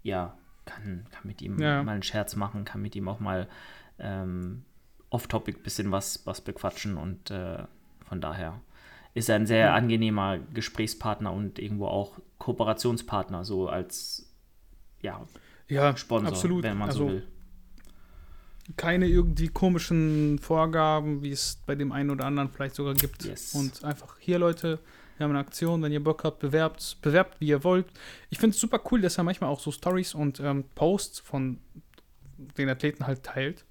ja, 0.03 0.37
kann, 0.65 1.07
kann 1.11 1.23
mit 1.25 1.43
ihm 1.43 1.59
ja. 1.59 1.83
mal 1.83 1.93
einen 1.93 2.03
Scherz 2.03 2.37
machen, 2.37 2.65
kann 2.65 2.83
mit 2.83 2.95
ihm 2.97 3.09
auch 3.09 3.21
mal 3.21 3.49
ähm, 3.99 4.65
off-topic 5.11 5.61
bisschen 5.63 5.91
was, 5.91 6.27
was 6.27 6.41
bequatschen 6.41 6.97
und 6.97 7.31
äh, 7.31 7.65
von 8.05 8.21
daher 8.21 8.61
ist 9.15 9.31
er 9.31 9.37
ein 9.37 9.47
sehr 9.47 9.73
angenehmer 9.73 10.39
Gesprächspartner 10.53 11.33
und 11.33 11.59
irgendwo 11.59 11.87
auch 11.87 12.19
Kooperationspartner, 12.39 13.45
so 13.45 13.69
als 13.69 14.31
ja, 15.01 15.27
ja 15.69 15.97
Sponsor, 15.97 16.29
absolut. 16.29 16.65
wenn 16.65 16.77
man 16.77 16.89
also, 16.89 17.09
so 17.09 17.15
will. 17.15 17.27
Keine 18.77 19.07
irgendwie 19.07 19.49
komischen 19.49 20.39
Vorgaben, 20.41 21.23
wie 21.23 21.31
es 21.31 21.61
bei 21.67 21.75
dem 21.75 21.93
einen 21.93 22.11
oder 22.11 22.25
anderen 22.25 22.51
vielleicht 22.51 22.75
sogar 22.75 22.95
gibt. 22.95 23.25
Yes. 23.25 23.55
Und 23.55 23.85
einfach 23.85 24.17
hier, 24.19 24.39
Leute, 24.39 24.81
wir 25.17 25.25
haben 25.25 25.31
eine 25.31 25.41
Aktion, 25.41 25.83
wenn 25.83 25.93
ihr 25.93 26.03
Bock 26.03 26.25
habt, 26.25 26.41
bewerbt, 26.41 26.99
bewerbt, 27.01 27.41
wie 27.41 27.49
ihr 27.49 27.65
wollt. 27.65 27.87
Ich 28.29 28.39
finde 28.39 28.55
es 28.55 28.61
super 28.61 28.81
cool, 28.91 29.01
dass 29.01 29.19
er 29.19 29.25
manchmal 29.25 29.51
auch 29.51 29.61
so 29.61 29.71
Stories 29.71 30.15
und 30.15 30.41
ähm, 30.41 30.65
Posts 30.75 31.21
von 31.21 31.59
den 32.59 32.69
Athleten 32.69 33.07
halt 33.07 33.23
teilt. 33.23 33.65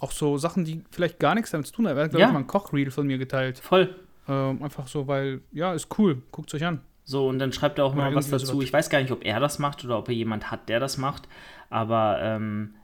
Auch 0.00 0.10
so 0.10 0.38
Sachen, 0.38 0.64
die 0.64 0.82
vielleicht 0.90 1.18
gar 1.18 1.34
nichts 1.34 1.50
damit 1.50 1.66
zu 1.66 1.74
tun 1.74 1.86
haben. 1.86 1.96
Er 1.96 2.04
hat, 2.04 2.10
glaube 2.10 2.22
ja. 2.22 2.28
ich, 2.28 2.32
mal 2.32 2.40
ein 2.40 2.46
Kochreel 2.46 2.90
von 2.90 3.06
mir 3.06 3.18
geteilt. 3.18 3.58
Voll. 3.58 3.94
Ähm, 4.28 4.62
einfach 4.62 4.88
so, 4.88 5.06
weil, 5.06 5.42
ja, 5.52 5.74
ist 5.74 5.88
cool. 5.98 6.22
Guckt 6.30 6.48
es 6.52 6.54
euch 6.54 6.66
an. 6.66 6.80
So, 7.06 7.28
und 7.28 7.38
dann 7.38 7.52
schreibt 7.52 7.78
er 7.78 7.84
auch 7.84 7.94
mal 7.94 8.14
was 8.14 8.30
dazu. 8.30 8.62
Ich 8.62 8.72
weiß 8.72 8.88
gar 8.88 9.00
nicht, 9.00 9.10
ob 9.10 9.24
er 9.24 9.38
das 9.38 9.58
macht 9.58 9.84
oder 9.84 9.98
ob 9.98 10.08
er 10.08 10.14
jemand 10.14 10.50
hat, 10.50 10.70
der 10.70 10.80
das 10.80 10.96
macht. 10.96 11.28
Aber 11.68 12.18
ähm, 12.22 12.74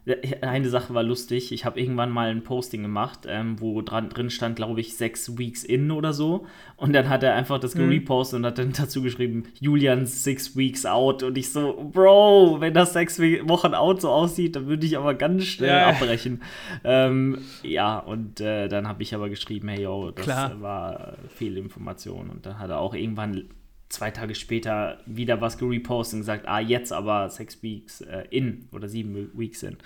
eine 0.43 0.69
Sache 0.69 0.93
war 0.93 1.03
lustig. 1.03 1.53
Ich 1.53 1.65
habe 1.65 1.81
irgendwann 1.81 2.11
mal 2.11 2.29
ein 2.29 2.43
Posting 2.43 2.83
gemacht, 2.83 3.21
ähm, 3.29 3.61
wo 3.61 3.83
dran, 3.83 4.09
drin 4.09 4.31
stand, 4.31 4.57
glaube 4.57 4.81
ich, 4.81 4.97
sechs 4.97 5.39
Weeks 5.39 5.65
in 5.65 5.91
oder 5.91 6.13
so. 6.13 6.45
Und 6.77 6.93
dann 6.93 7.09
hat 7.09 7.23
er 7.23 7.35
einfach 7.35 7.61
das 7.61 7.75
mhm. 7.75 7.89
gerepostet 7.89 8.39
und 8.39 8.47
hat 8.47 8.59
dann 8.59 8.73
dazu 8.77 9.01
geschrieben, 9.01 9.45
Julian 9.59 10.07
six 10.07 10.57
weeks 10.57 10.85
out. 10.85 11.23
Und 11.23 11.39
ich 11.39 11.53
so, 11.53 11.89
Bro, 11.93 12.57
wenn 12.61 12.75
das 12.75 12.93
sechs 12.93 13.19
Wochen 13.21 13.75
out 13.75 14.01
so 14.01 14.11
aussieht, 14.11 14.57
dann 14.57 14.67
würde 14.67 14.85
ich 14.85 14.99
aber 14.99 15.15
ganz 15.15 15.45
schnell 15.45 15.69
ja. 15.69 15.91
abbrechen. 15.91 16.43
Ähm, 16.83 17.39
ja, 17.63 17.99
und 17.99 18.41
äh, 18.41 18.69
dann 18.69 18.89
habe 18.89 19.03
ich 19.03 19.15
aber 19.15 19.29
geschrieben, 19.29 19.69
hey, 19.69 19.83
yo, 19.83 20.11
das 20.11 20.25
Klar. 20.25 20.61
war 20.61 21.15
Fehlinformation. 21.29 22.29
Und 22.29 22.45
dann 22.45 22.59
hat 22.59 22.71
er 22.71 22.81
auch 22.81 22.95
irgendwann 22.95 23.45
zwei 23.91 24.11
Tage 24.11 24.35
später 24.35 24.99
wieder 25.05 25.41
was 25.41 25.59
gerepostet 25.59 26.15
und 26.15 26.21
gesagt, 26.21 26.49
ah, 26.49 26.61
jetzt 26.61 26.93
aber 26.93 27.29
sechs 27.29 27.63
Weeks 27.63 28.01
äh, 28.01 28.25
in 28.31 28.69
oder 28.73 28.89
sieben 28.89 29.31
Weeks 29.39 29.63
in. 29.63 29.77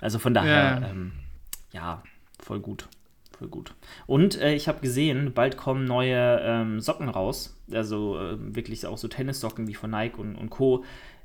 Also 0.00 0.18
von 0.18 0.34
daher, 0.34 0.80
ja, 0.82 0.88
ähm, 0.90 1.12
ja 1.72 2.02
voll 2.40 2.60
gut. 2.60 2.88
Voll 3.38 3.48
gut. 3.48 3.74
Und 4.06 4.40
äh, 4.40 4.54
ich 4.54 4.68
habe 4.68 4.80
gesehen, 4.80 5.32
bald 5.34 5.56
kommen 5.56 5.86
neue 5.86 6.40
ähm, 6.42 6.80
Socken 6.80 7.08
raus. 7.08 7.56
Also 7.72 8.18
äh, 8.18 8.36
wirklich 8.54 8.86
auch 8.86 8.98
so 8.98 9.08
Tennissocken 9.08 9.66
wie 9.66 9.74
von 9.74 9.90
Nike 9.90 10.18
und, 10.18 10.36
und 10.36 10.50
Co. 10.50 10.84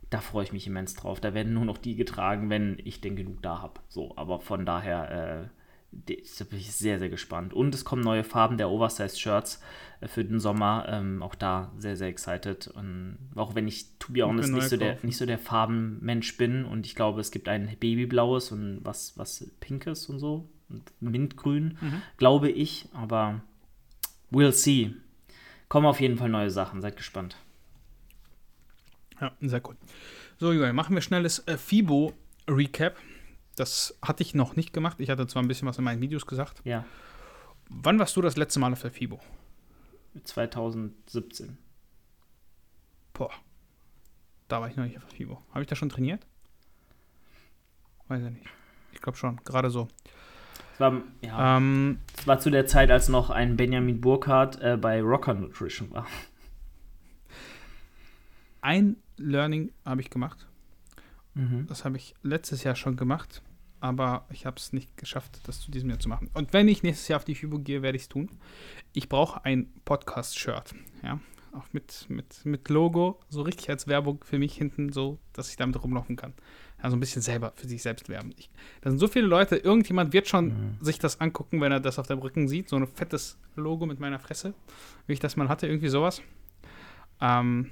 Da 0.10 0.20
freue 0.22 0.44
ich 0.44 0.54
mich 0.54 0.66
immens 0.66 0.96
drauf. 0.96 1.20
Da 1.20 1.36
werden 1.36 1.54
nur 1.54 1.66
noch 1.66 1.78
die 1.78 1.96
getragen, 1.96 2.50
wenn 2.50 2.78
ich 2.84 3.02
denn 3.02 3.16
genug 3.16 3.44
da 3.44 3.62
habe. 3.62 3.80
So, 3.90 4.14
aber 4.16 4.40
von 4.40 4.66
daher 4.66 5.44
äh, 5.44 5.59
da 5.92 6.44
bin 6.46 6.60
ich 6.60 6.72
sehr, 6.72 7.00
sehr 7.00 7.10
gespannt. 7.10 7.54
Und 7.54 7.74
es 7.74 7.84
kommen 7.84 8.04
neue 8.04 8.24
Farben 8.24 8.58
der 8.58 8.70
Oversize-Shirts 8.70 9.62
äh, 10.02 10.08
für 10.08 10.24
den 10.24 10.40
Sommer. 10.40 10.86
Ähm, 10.88 11.24
auch 11.24 11.36
da 11.36 11.72
sehr, 11.78 11.96
sehr 11.96 12.08
excited. 12.08 12.68
Und 12.68 13.18
auch 13.36 13.56
wenn 13.56 13.68
ich, 13.68 13.98
to 13.98 14.14
be 14.14 14.24
honest, 14.24 14.52
nicht 14.52 14.70
so, 14.70 14.78
der, 14.78 14.98
nicht 15.02 15.18
so 15.18 15.26
der 15.26 15.40
Farbenmensch 15.40 16.38
bin. 16.38 16.66
Und 16.66 16.86
ich 16.86 16.96
glaube, 16.96 17.22
es 17.22 17.32
gibt 17.32 17.50
ein 17.50 17.76
Babyblaues 17.80 18.52
und 18.52 18.80
was, 18.84 19.18
was 19.18 19.52
Pinkes 19.60 20.08
und 20.08 20.20
so. 20.20 20.50
Und 20.70 20.92
Mintgrün, 21.00 21.78
mhm. 21.82 22.02
glaube 22.18 22.50
ich. 22.52 22.88
Aber 22.94 23.42
we'll 24.32 24.52
see. 24.52 24.94
Kommen 25.68 25.88
auf 25.88 26.00
jeden 26.00 26.18
Fall 26.18 26.30
neue 26.30 26.52
Sachen. 26.52 26.82
Seid 26.82 26.98
gespannt. 26.98 27.36
Ja, 29.20 29.32
sehr 29.42 29.60
gut. 29.60 29.78
So, 30.38 30.54
Julian, 30.54 30.76
machen 30.76 30.96
wir 30.96 31.02
schnelles 31.02 31.40
äh, 31.48 31.58
FIBO-Recap. 31.58 32.96
Das 33.60 34.00
hatte 34.02 34.24
ich 34.24 34.34
noch 34.34 34.56
nicht 34.56 34.72
gemacht. 34.72 35.02
Ich 35.02 35.10
hatte 35.10 35.28
zwar 35.28 35.44
ein 35.44 35.50
bisschen 35.50 35.68
was 35.68 35.78
in 35.78 35.84
meinen 35.84 36.00
Videos 36.02 36.26
gesagt. 36.26 36.62
Ja. 36.64 36.86
Wann 37.68 38.00
warst 38.00 38.16
du 38.16 38.22
das 38.22 38.38
letzte 38.38 38.58
Mal 38.58 38.72
auf 38.72 38.82
der 38.82 38.90
FIBO? 38.90 39.20
2017. 40.24 41.58
Boah. 43.12 43.32
Da 44.48 44.62
war 44.62 44.70
ich 44.70 44.78
noch 44.78 44.86
nicht 44.86 44.96
auf 44.96 45.04
der 45.04 45.14
FIBO. 45.14 45.44
Habe 45.50 45.60
ich 45.60 45.68
da 45.68 45.76
schon 45.76 45.90
trainiert? 45.90 46.26
Weiß 48.08 48.24
ich 48.24 48.30
nicht. 48.30 48.46
Ich 48.94 49.02
glaube 49.02 49.18
schon. 49.18 49.36
Gerade 49.44 49.70
so. 49.70 49.90
Es 50.76 50.80
war, 50.80 51.02
ja, 51.20 51.58
ähm, 51.58 52.00
es 52.18 52.28
war 52.28 52.40
zu 52.40 52.52
der 52.52 52.66
Zeit, 52.66 52.90
als 52.90 53.10
noch 53.10 53.30
ein 53.30 53.58
Benjamin 53.58 54.00
Burkhardt 54.00 54.62
äh, 54.62 54.78
bei 54.78 55.02
Rocker 55.02 55.34
Nutrition 55.34 55.92
war. 55.92 56.08
Ein 58.62 58.96
Learning 59.18 59.74
habe 59.84 60.00
ich 60.00 60.10
gemacht. 60.10 60.48
Mhm. 61.34 61.68
Das 61.68 61.84
habe 61.84 61.98
ich 61.98 62.16
letztes 62.24 62.64
Jahr 62.64 62.78
schon 62.78 62.96
gemacht 62.96 63.42
aber 63.80 64.26
ich 64.32 64.46
habe 64.46 64.58
es 64.58 64.74
nicht 64.74 64.98
geschafft, 64.98 65.42
das 65.46 65.62
zu 65.62 65.72
diesem 65.72 65.90
Jahr 65.90 66.00
zu 66.00 66.10
machen. 66.10 66.30
Und 66.34 66.54
wenn 66.54 66.68
ich 66.68 66.84
nächstes 66.84 67.08
Jahr 67.08 67.18
auf 67.18 67.26
die 67.26 67.36
FIBO 67.36 67.60
gehe, 67.60 67.82
werde 67.82 67.96
ich 67.96 68.04
es 68.04 68.10
tun. 68.10 68.30
Ich 68.94 69.10
brauche 69.10 69.44
ein 69.46 69.72
Podcast-Shirt, 69.86 70.74
ja, 71.04 71.20
auch 71.54 71.66
mit, 71.72 72.06
mit, 72.10 72.46
mit 72.46 72.70
Logo, 72.70 73.20
so 73.30 73.42
richtig 73.42 73.70
als 73.70 73.88
Werbung 73.88 74.24
für 74.24 74.38
mich 74.38 74.56
hinten, 74.56 74.92
so, 74.92 75.20
dass 75.34 75.50
ich 75.50 75.56
damit 75.56 75.82
rumlaufen 75.82 76.16
kann. 76.16 76.34
Also 76.78 76.96
ein 76.96 77.00
bisschen 77.00 77.22
selber 77.22 77.54
für 77.56 77.68
sich 77.68 77.82
selbst 77.82 78.08
werben. 78.10 78.34
Ich, 78.38 78.50
da 78.82 78.90
sind 78.90 79.00
so 79.00 79.08
viele 79.08 79.28
Leute, 79.28 79.58
irgendjemand 79.58 80.14
wird 80.14 80.28
schon 80.28 80.48
mhm. 80.48 80.78
sich 80.82 81.00
das 81.00 81.20
angucken, 81.20 81.60
wenn 81.62 81.72
er 81.72 81.80
das 81.80 82.00
auf 82.00 82.08
der 82.08 82.22
Rücken 82.22 82.48
sieht, 82.48 82.70
so 82.70 82.76
ein 82.76 82.88
fettes 82.88 83.38
Logo 83.56 83.86
mit 83.86 84.00
meiner 84.00 84.20
Fresse, 84.20 84.54
wie 85.08 85.14
ich 85.14 85.20
das 85.20 85.36
mal 85.36 85.50
hatte, 85.50 85.68
irgendwie 85.68 85.90
sowas. 85.90 86.22
Ähm, 87.20 87.72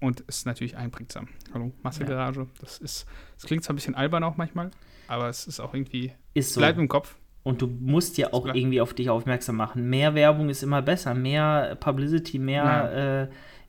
und 0.00 0.20
ist 0.20 0.46
natürlich 0.46 0.76
einprägsam. 0.76 1.28
Hallo, 1.52 1.72
Massegarage. 1.82 2.40
Ja. 2.40 2.46
Das 2.60 2.78
ist, 2.78 3.06
das 3.36 3.44
klingt 3.44 3.64
zwar 3.64 3.74
ein 3.74 3.76
bisschen 3.76 3.94
albern 3.94 4.24
auch 4.24 4.36
manchmal, 4.36 4.70
aber 5.06 5.28
es 5.28 5.46
ist 5.46 5.60
auch 5.60 5.74
irgendwie, 5.74 6.12
ist 6.34 6.52
so. 6.52 6.60
bleibt 6.60 6.78
im 6.78 6.88
Kopf. 6.88 7.16
Und 7.44 7.62
du 7.62 7.66
musst 7.66 8.18
ja 8.18 8.32
auch 8.34 8.46
irgendwie 8.46 8.80
auf 8.80 8.92
dich 8.92 9.08
aufmerksam 9.08 9.56
machen. 9.56 9.88
Mehr 9.88 10.14
Werbung 10.14 10.50
ist 10.50 10.62
immer 10.62 10.82
besser, 10.82 11.14
mehr 11.14 11.76
Publicity, 11.80 12.38
mehr 12.38 12.64
ja. 12.64 13.22
äh, 13.22 13.28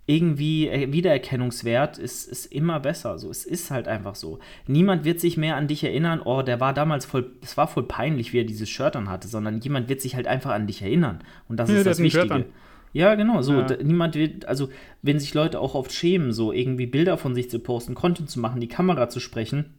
irgendwie 0.10 0.68
äh, 0.68 0.92
Wiedererkennungswert 0.92 2.00
ist, 2.00 2.28
ist 2.28 2.48
immer 2.48 2.80
besser. 2.80 3.20
So, 3.20 3.30
es 3.30 3.46
ist 3.46 3.70
halt 3.70 3.88
einfach 3.88 4.16
so. 4.16 4.40
Niemand 4.66 5.06
wird 5.06 5.20
sich 5.20 5.38
mehr 5.38 5.56
an 5.56 5.68
dich 5.68 5.84
erinnern, 5.84 6.20
oh, 6.20 6.42
der 6.42 6.60
war 6.60 6.74
damals 6.74 7.06
voll, 7.06 7.32
es 7.42 7.58
war 7.58 7.68
voll 7.68 7.84
peinlich, 7.84 8.34
wie 8.34 8.40
er 8.40 8.44
dieses 8.44 8.70
Shirt 8.70 8.96
an 8.96 9.08
hatte, 9.08 9.28
sondern 9.28 9.60
jemand 9.62 9.88
wird 9.88 10.02
sich 10.02 10.16
halt 10.16 10.26
einfach 10.26 10.52
an 10.52 10.66
dich 10.66 10.82
erinnern. 10.82 11.24
Und 11.48 11.58
das 11.58 11.70
ja, 11.70 11.78
ist 11.78 11.86
das 11.86 12.00
Wichtige. 12.00 12.46
Ja, 12.94 13.16
genau, 13.16 13.42
so. 13.42 13.54
Ja. 13.54 13.68
Niemand 13.84 14.16
wird, 14.16 14.46
also, 14.46 14.70
wenn 15.02 15.20
sich 15.20 15.34
Leute 15.34 15.60
auch 15.60 15.76
oft 15.76 15.92
schämen, 15.92 16.32
so 16.32 16.52
irgendwie 16.52 16.88
Bilder 16.88 17.18
von 17.18 17.36
sich 17.36 17.50
zu 17.50 17.60
posten, 17.60 17.96
Content 17.96 18.30
zu 18.30 18.40
machen, 18.40 18.62
die 18.62 18.68
Kamera 18.68 19.10
zu 19.10 19.20
sprechen, 19.20 19.74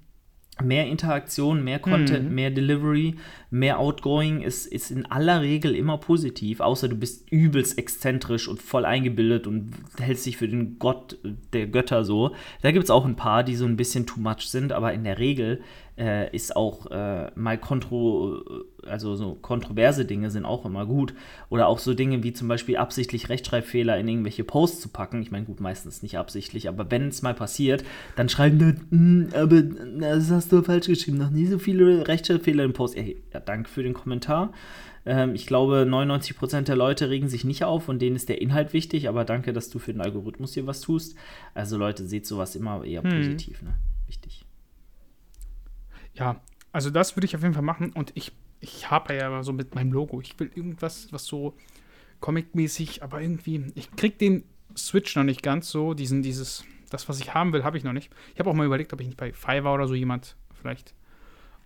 mehr 0.63 0.87
Interaktion, 0.87 1.65
mehr 1.65 1.79
Content, 1.79 2.29
mhm. 2.29 2.35
mehr 2.35 2.51
Delivery, 2.51 3.15
mehr 3.51 3.79
Outgoing 3.79 4.43
ist, 4.43 4.67
ist 4.67 4.91
in 4.91 5.07
aller 5.07 5.41
Regel 5.41 5.75
immer 5.75 5.99
positiv, 5.99 6.61
außer 6.61 6.89
du 6.89 6.97
bist 6.97 7.31
übelst 7.31 7.79
exzentrisch 7.79 8.49
und 8.49 8.61
voll 8.61 8.85
eingebildet 8.85 9.47
und 9.47 9.73
hältst 9.99 10.27
dich 10.27 10.37
für 10.37 10.49
den 10.49 10.79
Gott 10.79 11.19
der 11.53 11.67
Götter 11.67 12.05
so. 12.05 12.35
Da 12.63 12.73
gibt 12.73 12.85
es 12.85 12.91
auch 12.91 13.05
ein 13.05 13.17
paar, 13.17 13.43
die 13.43 13.57
so 13.57 13.65
ein 13.65 13.77
bisschen 13.77 14.07
too 14.07 14.21
much 14.21 14.49
sind, 14.49 14.73
aber 14.73 14.93
in 14.93 15.05
der 15.05 15.19
Regel 15.19 15.63
äh, 15.99 16.35
ist 16.35 16.57
auch 16.57 16.91
äh, 16.91 17.31
mal 17.35 17.59
kontro, 17.59 18.43
also 18.87 19.17
so 19.17 19.35
kontroverse 19.35 20.05
Dinge 20.05 20.31
sind 20.31 20.45
auch 20.45 20.65
immer 20.65 20.87
gut. 20.87 21.15
Oder 21.49 21.67
auch 21.69 21.79
so 21.79 21.95
Dinge 21.95 22.23
wie 22.23 22.33
zum 22.33 22.49
Beispiel 22.49 22.77
absichtlich 22.77 23.29
Rechtschreibfehler 23.29 23.99
in 23.99 24.09
irgendwelche 24.09 24.45
Posts 24.45 24.81
zu 24.81 24.89
packen. 24.89 25.23
Ich 25.23 25.31
meine, 25.31 25.47
gut, 25.47 25.61
meistens 25.61 26.03
nicht 26.03 26.19
absichtlich, 26.19 26.69
aber 26.69 26.91
wenn 26.91 27.09
es 27.09 27.23
mal 27.23 27.35
passiert, 27.35 27.85
dann 28.17 28.29
schreiben 28.29 28.59
die, 28.59 28.97
hm, 28.97 29.29
aber 29.35 29.63
das 29.63 30.31
hast 30.31 30.53
du 30.53 30.63
falsch 30.63 30.87
geschrieben, 30.87 31.19
noch 31.19 31.31
nie 31.31 31.47
so 31.47 31.59
viele 31.59 32.07
Rechtschreibfehler 32.07 32.65
im 32.65 32.73
Post. 32.73 32.97
Ja, 32.97 33.05
ja 33.33 33.41
danke 33.41 33.69
für 33.69 33.83
den 33.83 33.95
Kommentar. 33.95 34.53
Ähm, 35.07 35.35
ich 35.35 35.47
glaube, 35.47 35.87
99% 35.89 36.63
der 36.63 36.77
Leute 36.77 37.11
regen 37.11 37.29
sich 37.29 37.45
nicht 37.45 37.65
auf 37.65 37.89
und 37.89 38.01
denen 38.01 38.17
ist 38.17 38.29
der 38.29 38.41
Inhalt 38.41 38.73
wichtig, 38.73 39.09
aber 39.09 39.25
danke, 39.25 39.53
dass 39.53 39.71
du 39.71 39.79
für 39.79 39.93
den 39.93 40.01
Algorithmus 40.01 40.55
hier 40.55 40.67
was 40.67 40.81
tust. 40.81 41.17
Also 41.55 41.79
Leute, 41.79 42.07
seht 42.07 42.27
sowas 42.27 42.57
immer 42.57 42.85
eher 42.85 43.03
hm. 43.03 43.11
positiv, 43.11 43.63
ne? 43.63 43.75
Wichtig. 44.07 44.45
Ja, 46.15 46.41
also 46.73 46.91
das 46.91 47.17
würde 47.17 47.25
ich 47.25 47.35
auf 47.35 47.43
jeden 47.43 47.55
Fall 47.55 47.63
machen 47.63 47.93
und 47.93 48.13
ich, 48.15 48.33
ich 48.61 48.91
habe 48.91 49.15
ja 49.15 49.43
so 49.43 49.53
mit 49.53 49.75
meinem 49.75 49.93
Logo. 49.93 50.21
Ich 50.21 50.39
will 50.39 50.51
irgendwas, 50.55 51.13
was 51.13 51.25
so 51.25 51.55
comic-mäßig, 52.21 53.03
aber 53.03 53.21
irgendwie, 53.21 53.73
ich 53.75 53.91
krieg 53.93 54.19
den 54.19 54.45
Switch 54.77 55.17
noch 55.17 55.25
nicht 55.25 55.43
ganz 55.43 55.71
so, 55.71 55.95
diesen, 55.95 56.23
dieses, 56.23 56.65
das, 56.91 57.09
was 57.09 57.21
ich 57.21 57.35
haben 57.35 57.53
will, 57.53 57.65
habe 57.65 57.79
ich 57.79 57.85
noch 57.85 57.93
nicht. 57.93 58.11
Ich 58.35 58.41
habe 58.41 58.51
auch 58.51 58.55
mal 58.55 58.67
überlegt, 58.67 58.93
ob 58.93 59.01
ich 59.01 59.07
nicht 59.07 59.17
bei 59.17 59.33
Fiverr 59.33 59.75
oder 59.75 59.89
so 59.89 59.95
jemand 59.95 60.37
vielleicht 60.53 60.95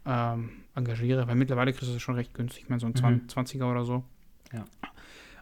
ähm, 0.07 0.51
engagiere, 0.75 1.27
weil 1.27 1.35
mittlerweile 1.35 1.73
kriegst 1.73 1.89
du 1.89 1.95
das 1.95 2.03
schon 2.03 2.15
recht 2.15 2.35
günstig, 2.35 2.65
ich 2.65 2.69
meine 2.69 2.81
so 2.81 2.87
ein 2.87 2.93
mhm. 2.93 3.27
20er 3.27 3.71
oder 3.71 3.85
so. 3.85 4.05
Ja. 4.53 4.65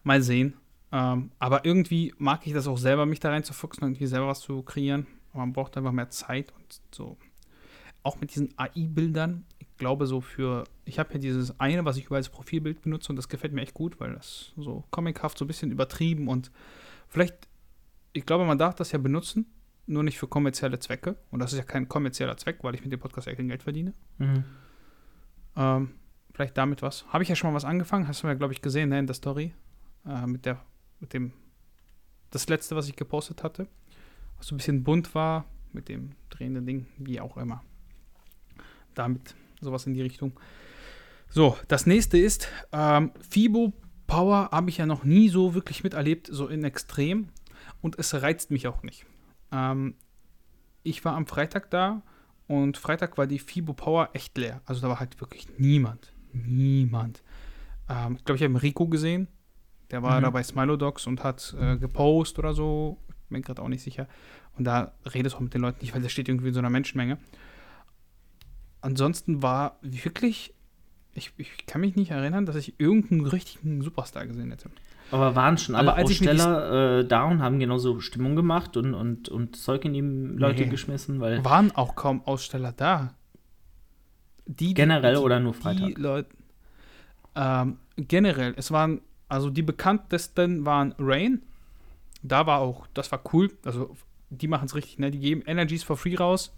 Mal 0.02 0.22
sehen. 0.22 0.54
Ähm, 0.90 1.30
aber 1.38 1.64
irgendwie 1.64 2.14
mag 2.18 2.46
ich 2.46 2.52
das 2.54 2.66
auch 2.66 2.78
selber, 2.78 3.06
mich 3.06 3.20
da 3.20 3.30
reinzufuchsen 3.30 3.84
und 3.84 3.90
irgendwie 3.90 4.06
selber 4.06 4.28
was 4.28 4.40
zu 4.40 4.62
kreieren. 4.62 5.06
Aber 5.32 5.40
man 5.40 5.52
braucht 5.52 5.76
einfach 5.76 5.92
mehr 5.92 6.10
Zeit 6.10 6.52
und 6.52 6.80
so 6.90 7.16
auch 8.02 8.20
mit 8.20 8.34
diesen 8.34 8.56
AI-Bildern, 8.56 9.44
glaube 9.78 10.06
so 10.06 10.20
für, 10.20 10.64
ich 10.84 10.98
habe 10.98 11.12
ja 11.14 11.18
dieses 11.18 11.58
eine, 11.60 11.84
was 11.84 11.96
ich 11.96 12.06
über 12.06 12.16
als 12.16 12.28
Profilbild 12.28 12.82
benutze 12.82 13.10
und 13.10 13.16
das 13.16 13.28
gefällt 13.28 13.52
mir 13.52 13.62
echt 13.62 13.74
gut, 13.74 14.00
weil 14.00 14.14
das 14.14 14.52
so 14.56 14.84
comichaft, 14.90 15.38
so 15.38 15.44
ein 15.44 15.48
bisschen 15.48 15.70
übertrieben 15.70 16.28
und 16.28 16.50
vielleicht, 17.08 17.48
ich 18.12 18.26
glaube, 18.26 18.44
man 18.44 18.58
darf 18.58 18.74
das 18.74 18.92
ja 18.92 18.98
benutzen, 18.98 19.46
nur 19.86 20.02
nicht 20.02 20.18
für 20.18 20.28
kommerzielle 20.28 20.78
Zwecke. 20.78 21.16
Und 21.30 21.40
das 21.40 21.52
ist 21.52 21.58
ja 21.58 21.64
kein 21.64 21.88
kommerzieller 21.88 22.36
Zweck, 22.36 22.58
weil 22.62 22.74
ich 22.74 22.82
mit 22.82 22.92
dem 22.92 23.00
Podcast 23.00 23.26
ja 23.26 23.34
kein 23.34 23.48
Geld 23.48 23.64
verdiene. 23.64 23.94
Mhm. 24.18 24.44
Ähm, 25.56 25.94
vielleicht 26.32 26.56
damit 26.56 26.82
was. 26.82 27.04
Habe 27.08 27.24
ich 27.24 27.28
ja 27.28 27.34
schon 27.34 27.50
mal 27.50 27.56
was 27.56 27.64
angefangen, 27.64 28.06
hast 28.06 28.22
du 28.22 28.28
ja, 28.28 28.34
glaube 28.34 28.52
ich, 28.52 28.62
gesehen, 28.62 28.90
ne, 28.90 29.00
in 29.00 29.06
der 29.06 29.14
Story. 29.14 29.52
Äh, 30.06 30.26
mit 30.26 30.46
der, 30.46 30.64
mit 31.00 31.12
dem, 31.12 31.32
das 32.30 32.48
letzte, 32.48 32.76
was 32.76 32.88
ich 32.88 32.96
gepostet 32.96 33.42
hatte. 33.42 33.66
Was 34.38 34.46
so 34.46 34.54
ein 34.54 34.58
bisschen 34.58 34.84
bunt 34.84 35.14
war, 35.14 35.46
mit 35.72 35.88
dem 35.88 36.12
drehenden 36.30 36.64
Ding, 36.64 36.86
wie 36.98 37.20
auch 37.20 37.36
immer 37.36 37.62
damit 38.94 39.34
sowas 39.64 39.86
in 39.86 39.94
die 39.94 40.02
Richtung. 40.02 40.32
So, 41.28 41.56
das 41.68 41.86
nächste 41.86 42.18
ist, 42.18 42.48
ähm, 42.72 43.12
Fibo 43.28 43.72
Power 44.06 44.50
habe 44.52 44.68
ich 44.68 44.76
ja 44.76 44.84
noch 44.84 45.04
nie 45.04 45.30
so 45.30 45.54
wirklich 45.54 45.82
miterlebt, 45.82 46.28
so 46.30 46.46
in 46.48 46.64
Extrem. 46.64 47.28
Und 47.80 47.98
es 47.98 48.14
reizt 48.14 48.50
mich 48.50 48.68
auch 48.68 48.82
nicht. 48.82 49.06
Ähm, 49.50 49.94
ich 50.82 51.04
war 51.04 51.14
am 51.14 51.26
Freitag 51.26 51.70
da 51.70 52.02
und 52.46 52.76
Freitag 52.76 53.16
war 53.16 53.26
die 53.26 53.38
Fibo 53.38 53.72
Power 53.72 54.10
echt 54.12 54.36
leer. 54.36 54.60
Also 54.66 54.82
da 54.82 54.88
war 54.88 55.00
halt 55.00 55.20
wirklich 55.20 55.46
niemand. 55.58 56.12
Niemand. 56.32 57.22
Ähm, 57.88 58.16
ich 58.18 58.24
glaube, 58.24 58.36
ich 58.36 58.44
habe 58.44 58.62
Rico 58.62 58.86
gesehen. 58.86 59.28
Der 59.90 60.02
war 60.02 60.18
mhm. 60.18 60.24
da 60.24 60.30
bei 60.30 60.42
Smilodogs 60.42 61.06
und 61.06 61.24
hat 61.24 61.54
äh, 61.58 61.76
gepostet 61.76 62.40
oder 62.40 62.54
so. 62.54 62.98
Ich 63.08 63.28
bin 63.30 63.42
gerade 63.42 63.62
auch 63.62 63.68
nicht 63.68 63.82
sicher. 63.82 64.08
Und 64.58 64.64
da 64.64 64.92
redest 65.14 65.34
du 65.34 65.38
auch 65.38 65.42
mit 65.42 65.54
den 65.54 65.62
Leuten 65.62 65.78
nicht, 65.80 65.94
weil 65.94 66.02
der 66.02 66.10
steht 66.10 66.28
irgendwie 66.28 66.48
in 66.48 66.54
so 66.54 66.60
einer 66.60 66.70
Menschenmenge 66.70 67.18
ansonsten 68.82 69.42
war 69.42 69.78
wirklich, 69.80 70.54
ich, 71.14 71.32
ich 71.38 71.66
kann 71.66 71.80
mich 71.80 71.96
nicht 71.96 72.10
erinnern, 72.10 72.46
dass 72.46 72.56
ich 72.56 72.78
irgendeinen 72.78 73.26
richtigen 73.26 73.82
Superstar 73.82 74.26
gesehen 74.26 74.50
hätte. 74.50 74.70
Aber 75.10 75.34
waren 75.36 75.58
schon 75.58 75.74
alle 75.74 75.96
Aussteller 75.96 77.00
äh, 77.00 77.04
da 77.06 77.24
und 77.24 77.42
haben 77.42 77.58
genauso 77.58 78.00
Stimmung 78.00 78.34
gemacht 78.34 78.76
und, 78.76 78.94
und, 78.94 79.28
und 79.28 79.56
Zeug 79.56 79.84
in 79.84 79.92
die 79.92 80.00
Leute 80.00 80.62
nee. 80.62 80.68
geschmissen? 80.68 81.20
Weil 81.20 81.44
waren 81.44 81.70
auch 81.72 81.94
kaum 81.94 82.24
Aussteller 82.24 82.72
da. 82.72 83.14
Die, 84.46 84.74
generell 84.74 85.14
die, 85.14 85.20
oder 85.20 85.38
nur 85.38 85.54
Freitag? 85.54 85.98
Leute, 85.98 86.30
ähm, 87.36 87.78
generell, 87.96 88.54
es 88.56 88.70
waren, 88.70 89.02
also 89.28 89.50
die 89.50 89.62
bekanntesten 89.62 90.64
waren 90.64 90.94
Rain. 90.98 91.42
Da 92.22 92.46
war 92.46 92.60
auch, 92.60 92.86
das 92.94 93.12
war 93.12 93.22
cool. 93.32 93.50
Also 93.64 93.94
die 94.30 94.48
machen 94.48 94.66
es 94.66 94.74
richtig, 94.74 94.98
ne? 94.98 95.10
Die 95.10 95.18
geben 95.18 95.42
Energies 95.42 95.82
for 95.82 95.96
free 95.96 96.16
raus. 96.16 96.54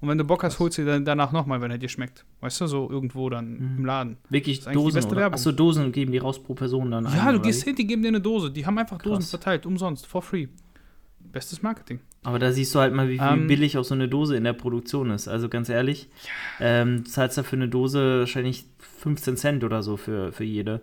Und 0.00 0.08
wenn 0.08 0.18
du 0.18 0.24
Bock 0.24 0.44
hast, 0.44 0.60
holst 0.60 0.78
du 0.78 0.84
dann 0.84 1.04
danach 1.04 1.32
nochmal, 1.32 1.60
wenn 1.60 1.70
er 1.70 1.78
dir 1.78 1.88
schmeckt. 1.88 2.24
Weißt 2.40 2.60
du, 2.60 2.66
so 2.68 2.88
irgendwo 2.88 3.28
dann 3.30 3.54
mhm. 3.54 3.78
im 3.78 3.84
Laden. 3.84 4.16
Wirklich 4.30 4.60
Dosen? 4.60 5.18
Achso, 5.18 5.50
Dosen 5.50 5.90
geben 5.90 6.12
die 6.12 6.18
raus 6.18 6.40
pro 6.40 6.54
Person 6.54 6.90
dann. 6.92 7.04
Ja, 7.04 7.26
ein, 7.26 7.34
du 7.34 7.40
gehst 7.40 7.64
hin, 7.64 7.74
die 7.74 7.86
geben 7.86 8.02
dir 8.02 8.08
eine 8.08 8.20
Dose. 8.20 8.50
Die 8.50 8.64
haben 8.64 8.78
einfach 8.78 8.98
Krass. 8.98 9.10
Dosen 9.10 9.28
verteilt, 9.28 9.66
umsonst, 9.66 10.06
for 10.06 10.22
free. 10.22 10.46
Bestes 11.18 11.62
Marketing. 11.62 11.98
Aber 12.22 12.38
da 12.38 12.52
siehst 12.52 12.74
du 12.74 12.78
halt 12.78 12.94
mal, 12.94 13.08
wie, 13.08 13.18
wie 13.18 13.24
ähm, 13.24 13.48
billig 13.48 13.76
auch 13.76 13.84
so 13.84 13.94
eine 13.94 14.08
Dose 14.08 14.36
in 14.36 14.44
der 14.44 14.52
Produktion 14.52 15.10
ist. 15.10 15.28
Also 15.28 15.48
ganz 15.48 15.68
ehrlich, 15.68 16.08
ja. 16.58 16.82
ähm, 16.82 17.04
zahlst 17.04 17.36
da 17.36 17.42
für 17.42 17.56
eine 17.56 17.68
Dose 17.68 18.20
wahrscheinlich 18.20 18.66
15 19.00 19.36
Cent 19.36 19.64
oder 19.64 19.82
so 19.82 19.96
für, 19.96 20.32
für 20.32 20.44
jede. 20.44 20.80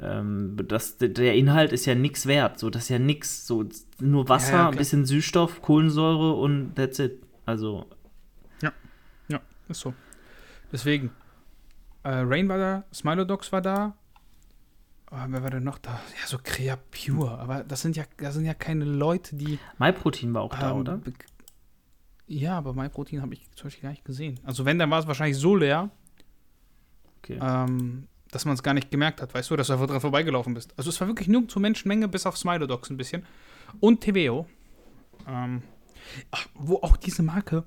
Ähm, 0.00 0.56
das, 0.68 0.98
der 0.98 1.34
Inhalt 1.34 1.72
ist 1.72 1.86
ja 1.86 1.94
nichts 1.94 2.26
wert. 2.26 2.58
So, 2.58 2.68
das 2.68 2.84
ist 2.84 2.88
ja 2.88 2.98
nichts. 2.98 3.46
So, 3.46 3.64
nur 4.00 4.28
Wasser, 4.28 4.52
ja, 4.52 4.58
ja, 4.58 4.68
ein 4.70 4.76
bisschen 4.76 5.06
Süßstoff, 5.06 5.62
Kohlensäure 5.62 6.34
und 6.34 6.74
that's 6.74 6.98
it. 6.98 7.22
Also 7.46 7.86
ist 9.68 9.80
so. 9.80 9.94
Deswegen. 10.72 11.10
Äh, 12.02 12.22
Rain 12.24 12.48
war 12.48 12.58
da, 12.58 12.84
Smilodogs 12.92 13.50
war 13.52 13.60
da. 13.60 13.96
Oh, 15.10 15.16
wer 15.28 15.42
war 15.42 15.50
denn 15.50 15.64
noch 15.64 15.78
da? 15.78 16.00
Ja, 16.20 16.26
so 16.26 16.38
Crea 16.42 16.76
Pure. 16.76 17.38
Aber 17.38 17.62
das 17.64 17.82
sind 17.82 17.96
ja, 17.96 18.04
das 18.16 18.34
sind 18.34 18.44
ja 18.44 18.54
keine 18.54 18.84
Leute, 18.84 19.36
die. 19.36 19.58
MyProtein 19.78 20.34
war 20.34 20.42
auch 20.42 20.54
ähm, 20.54 20.60
da, 20.60 20.74
oder? 20.74 21.00
Ja, 22.26 22.58
aber 22.58 22.74
MyProtein 22.74 23.22
habe 23.22 23.34
ich 23.34 23.48
zum 23.52 23.66
Beispiel 23.66 23.82
gar 23.82 23.90
nicht 23.90 24.04
gesehen. 24.04 24.40
Also 24.42 24.64
wenn, 24.64 24.78
dann 24.78 24.90
war 24.90 24.98
es 24.98 25.06
wahrscheinlich 25.06 25.36
so 25.36 25.54
leer, 25.54 25.90
okay. 27.18 27.38
ähm, 27.40 28.08
dass 28.32 28.44
man 28.44 28.54
es 28.54 28.62
gar 28.64 28.74
nicht 28.74 28.90
gemerkt 28.90 29.22
hat, 29.22 29.32
weißt 29.32 29.50
du, 29.50 29.56
dass 29.56 29.68
du 29.68 29.74
einfach 29.74 29.86
dran 29.86 30.00
vorbeigelaufen 30.00 30.54
bist. 30.54 30.74
Also 30.76 30.90
es 30.90 31.00
war 31.00 31.06
wirklich 31.06 31.28
nur 31.28 31.46
zur 31.48 31.62
Menschenmenge, 31.62 32.08
bis 32.08 32.26
auf 32.26 32.36
Smilodogs 32.36 32.90
ein 32.90 32.96
bisschen. 32.96 33.24
Und 33.78 34.00
TVO. 34.00 34.46
Ähm, 35.28 35.62
ach, 36.32 36.46
wo 36.54 36.76
auch 36.76 36.96
diese 36.96 37.22
Marke 37.22 37.64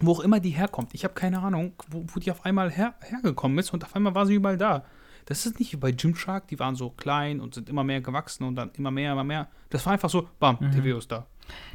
wo 0.00 0.12
auch 0.12 0.20
immer 0.20 0.40
die 0.40 0.50
herkommt. 0.50 0.90
Ich 0.92 1.04
habe 1.04 1.14
keine 1.14 1.40
Ahnung, 1.40 1.72
wo, 1.88 2.04
wo 2.06 2.20
die 2.20 2.30
auf 2.30 2.44
einmal 2.44 2.70
her, 2.70 2.94
hergekommen 3.00 3.58
ist 3.58 3.72
und 3.72 3.84
auf 3.84 3.94
einmal 3.94 4.14
war 4.14 4.26
sie 4.26 4.34
überall 4.34 4.58
da. 4.58 4.84
Das 5.26 5.46
ist 5.46 5.58
nicht 5.58 5.72
wie 5.72 5.76
bei 5.76 5.92
Gymshark, 5.92 6.48
die 6.48 6.58
waren 6.58 6.74
so 6.74 6.90
klein 6.90 7.40
und 7.40 7.54
sind 7.54 7.68
immer 7.68 7.84
mehr 7.84 8.00
gewachsen 8.00 8.44
und 8.44 8.56
dann 8.56 8.70
immer 8.76 8.90
mehr, 8.90 9.12
immer 9.12 9.24
mehr. 9.24 9.48
Das 9.70 9.86
war 9.86 9.94
einfach 9.94 10.10
so, 10.10 10.28
bam, 10.38 10.58
mhm. 10.60 10.70
TVO 10.72 10.98
ist 10.98 11.10
da. 11.10 11.26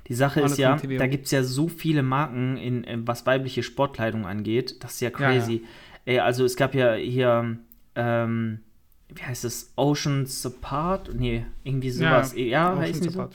Die 0.08 0.14
Sache 0.14 0.42
Alles 0.42 0.54
ist 0.54 0.58
ja, 0.60 0.76
da 0.76 1.08
gibt 1.08 1.26
es 1.26 1.32
ja 1.32 1.44
so 1.44 1.68
viele 1.68 2.04
Marken, 2.04 2.58
in, 2.58 2.84
in, 2.84 3.08
was 3.08 3.26
weibliche 3.26 3.64
Sportkleidung 3.64 4.26
angeht. 4.26 4.84
Das 4.84 4.94
ist 4.94 5.02
ja 5.02 5.10
crazy. 5.10 5.54
Ja, 5.54 5.60
ja. 5.60 5.68
Ey, 6.06 6.20
also 6.20 6.46
es 6.46 6.56
gab 6.56 6.74
ja 6.74 6.94
hier, 6.94 7.58
ähm, 7.96 8.60
wie 9.10 9.22
heißt 9.22 9.46
es, 9.46 9.74
Oceans 9.76 10.46
Apart? 10.46 11.14
Nee, 11.14 11.46
irgendwie 11.64 11.92
sowas. 11.92 12.34
Ja, 12.36 12.44
ja 12.44 12.78
heißt 12.78 13.04
so? 13.04 13.30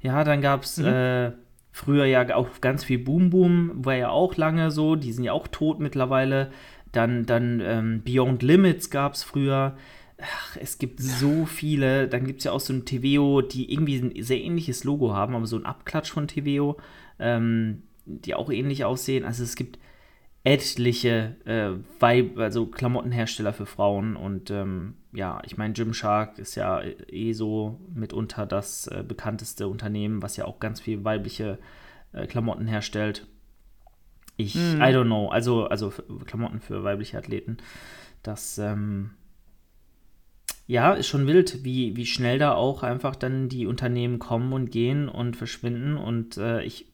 Ja, 0.00 0.24
dann 0.24 0.40
gab 0.40 0.62
es 0.62 0.78
mhm. 0.78 0.86
äh, 0.86 1.32
Früher 1.70 2.06
ja 2.06 2.34
auch 2.34 2.60
ganz 2.60 2.84
viel 2.84 2.98
Boom 2.98 3.30
Boom, 3.30 3.84
war 3.84 3.94
ja 3.94 4.10
auch 4.10 4.36
lange 4.36 4.70
so, 4.70 4.96
die 4.96 5.12
sind 5.12 5.24
ja 5.24 5.32
auch 5.32 5.48
tot 5.48 5.80
mittlerweile. 5.80 6.50
Dann, 6.92 7.26
dann 7.26 7.60
ähm, 7.62 8.02
Beyond 8.02 8.42
Limits 8.42 8.90
gab 8.90 9.14
es 9.14 9.22
früher. 9.22 9.76
Ach, 10.20 10.56
es 10.60 10.78
gibt 10.78 11.00
so 11.00 11.44
viele. 11.46 12.08
Dann 12.08 12.26
gibt 12.26 12.38
es 12.38 12.44
ja 12.44 12.52
auch 12.52 12.60
so 12.60 12.72
ein 12.72 12.84
TVO, 12.84 13.42
die 13.42 13.72
irgendwie 13.72 13.96
ein 13.96 14.22
sehr 14.22 14.40
ähnliches 14.40 14.84
Logo 14.84 15.12
haben, 15.14 15.34
aber 15.34 15.46
so 15.46 15.56
ein 15.56 15.66
Abklatsch 15.66 16.10
von 16.10 16.26
TVO, 16.26 16.78
ähm, 17.18 17.82
die 18.06 18.34
auch 18.34 18.50
ähnlich 18.50 18.84
aussehen. 18.84 19.24
Also 19.24 19.44
es 19.44 19.54
gibt 19.54 19.78
etliche 20.48 21.36
äh, 21.44 21.72
Vibe, 22.00 22.42
also 22.42 22.66
Klamottenhersteller 22.66 23.52
für 23.52 23.66
Frauen 23.66 24.16
und 24.16 24.50
ähm, 24.50 24.94
ja, 25.12 25.42
ich 25.44 25.58
meine, 25.58 25.74
Gymshark 25.74 26.38
ist 26.38 26.54
ja 26.54 26.80
eh 26.82 27.32
so 27.34 27.78
mitunter 27.94 28.46
das 28.46 28.86
äh, 28.86 29.04
bekannteste 29.06 29.68
Unternehmen, 29.68 30.22
was 30.22 30.38
ja 30.38 30.46
auch 30.46 30.58
ganz 30.58 30.80
viel 30.80 31.04
weibliche 31.04 31.58
äh, 32.12 32.26
Klamotten 32.26 32.66
herstellt. 32.66 33.26
Ich, 34.38 34.54
mm. 34.54 34.80
I 34.80 34.94
don't 34.94 35.04
know, 35.04 35.28
also, 35.28 35.66
also 35.66 35.92
Klamotten 36.24 36.60
für 36.60 36.82
weibliche 36.82 37.18
Athleten. 37.18 37.58
Das, 38.22 38.56
ähm, 38.56 39.10
ja, 40.66 40.94
ist 40.94 41.08
schon 41.08 41.26
wild, 41.26 41.64
wie, 41.64 41.94
wie 41.96 42.06
schnell 42.06 42.38
da 42.38 42.54
auch 42.54 42.82
einfach 42.82 43.16
dann 43.16 43.50
die 43.50 43.66
Unternehmen 43.66 44.18
kommen 44.18 44.52
und 44.54 44.70
gehen 44.70 45.08
und 45.08 45.36
verschwinden. 45.36 45.98
Und 45.98 46.38
äh, 46.38 46.62
ich 46.62 46.86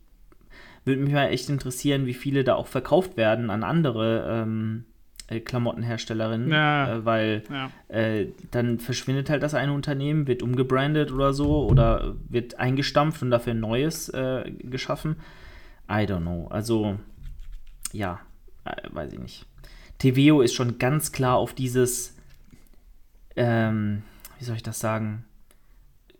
Würde 0.84 1.00
mich 1.00 1.12
mal 1.12 1.28
echt 1.28 1.48
interessieren, 1.48 2.06
wie 2.06 2.14
viele 2.14 2.44
da 2.44 2.54
auch 2.54 2.66
verkauft 2.66 3.16
werden 3.16 3.50
an 3.50 3.64
andere 3.64 4.26
ähm, 4.28 4.84
äh, 5.28 5.40
Klamottenherstellerinnen, 5.40 6.50
ja. 6.50 6.96
äh, 6.96 7.04
weil 7.04 7.42
ja. 7.50 7.70
äh, 7.88 8.28
dann 8.50 8.78
verschwindet 8.78 9.30
halt 9.30 9.42
das 9.42 9.54
eine 9.54 9.72
Unternehmen, 9.72 10.26
wird 10.26 10.42
umgebrandet 10.42 11.10
oder 11.10 11.32
so 11.32 11.66
oder 11.66 12.14
wird 12.28 12.58
eingestampft 12.58 13.22
und 13.22 13.30
dafür 13.30 13.54
ein 13.54 13.60
neues 13.60 14.10
äh, 14.10 14.50
geschaffen. 14.60 15.16
I 15.88 16.04
don't 16.04 16.20
know. 16.20 16.48
Also, 16.48 16.98
ja, 17.92 18.20
äh, 18.64 18.74
weiß 18.92 19.14
ich 19.14 19.18
nicht. 19.18 19.46
TVO 19.98 20.42
ist 20.42 20.54
schon 20.54 20.78
ganz 20.78 21.12
klar 21.12 21.36
auf 21.36 21.54
dieses, 21.54 22.16
ähm, 23.36 24.02
wie 24.38 24.44
soll 24.44 24.56
ich 24.56 24.62
das 24.62 24.80
sagen, 24.80 25.24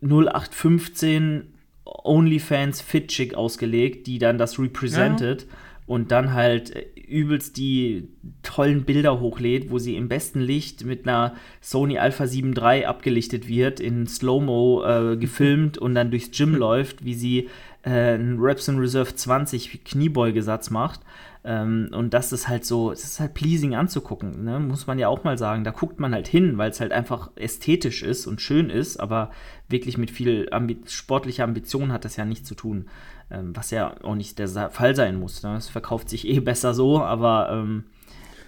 0815 0.01 1.54
OnlyFans 1.85 2.81
Fit 2.81 3.09
Chick 3.09 3.35
ausgelegt, 3.35 4.07
die 4.07 4.19
dann 4.19 4.37
das 4.37 4.59
represented 4.59 5.43
ja. 5.43 5.47
und 5.85 6.11
dann 6.11 6.33
halt 6.33 6.75
äh, 6.75 6.85
übelst 7.07 7.57
die 7.57 8.07
tollen 8.41 8.83
Bilder 8.83 9.19
hochlädt, 9.19 9.69
wo 9.69 9.77
sie 9.77 9.95
im 9.95 10.07
besten 10.07 10.41
Licht 10.41 10.83
mit 10.83 11.07
einer 11.07 11.35
Sony 11.61 11.99
Alpha 11.99 12.25
7 12.25 12.55
III 12.55 12.85
abgelichtet 12.85 13.47
wird, 13.47 13.79
in 13.79 14.07
Slow-Mo 14.07 14.83
äh, 14.83 15.17
gefilmt 15.17 15.77
und 15.79 15.95
dann 15.95 16.09
durchs 16.09 16.31
Gym 16.31 16.55
läuft, 16.55 17.05
wie 17.05 17.13
sie 17.13 17.49
äh, 17.83 17.89
einen 17.89 18.39
Repson 18.39 18.79
Reserve 18.79 19.15
20 19.15 19.83
Kniebeugesatz 19.83 20.71
macht. 20.71 21.01
Ähm, 21.47 21.89
und 21.91 22.15
das 22.15 22.31
ist 22.31 22.47
halt 22.47 22.65
so, 22.65 22.91
es 22.91 23.03
ist 23.03 23.19
halt 23.19 23.35
pleasing 23.35 23.75
anzugucken, 23.75 24.43
ne? 24.43 24.59
muss 24.59 24.87
man 24.87 24.97
ja 24.97 25.09
auch 25.09 25.23
mal 25.23 25.37
sagen. 25.37 25.63
Da 25.63 25.69
guckt 25.69 25.99
man 25.99 26.11
halt 26.11 26.27
hin, 26.27 26.57
weil 26.57 26.71
es 26.71 26.79
halt 26.79 26.91
einfach 26.91 27.29
ästhetisch 27.35 28.01
ist 28.01 28.25
und 28.25 28.41
schön 28.41 28.71
ist, 28.71 28.97
aber 28.97 29.29
wirklich 29.69 29.99
mit 29.99 30.09
viel 30.09 30.47
Ambi 30.51 30.81
sportlicher 30.87 31.43
Ambition 31.43 31.91
hat 31.91 32.03
das 32.03 32.15
ja 32.15 32.25
nichts 32.25 32.47
zu 32.47 32.55
tun. 32.55 32.87
Ähm, 33.29 33.55
was 33.55 33.69
ja 33.69 33.95
auch 34.03 34.15
nicht 34.15 34.39
der 34.39 34.47
Fall 34.71 34.95
sein 34.95 35.19
muss. 35.19 35.43
Ne? 35.43 35.55
Es 35.55 35.69
verkauft 35.69 36.09
sich 36.09 36.27
eh 36.27 36.39
besser 36.39 36.73
so, 36.73 36.99
aber 37.03 37.49
ähm, 37.51 37.83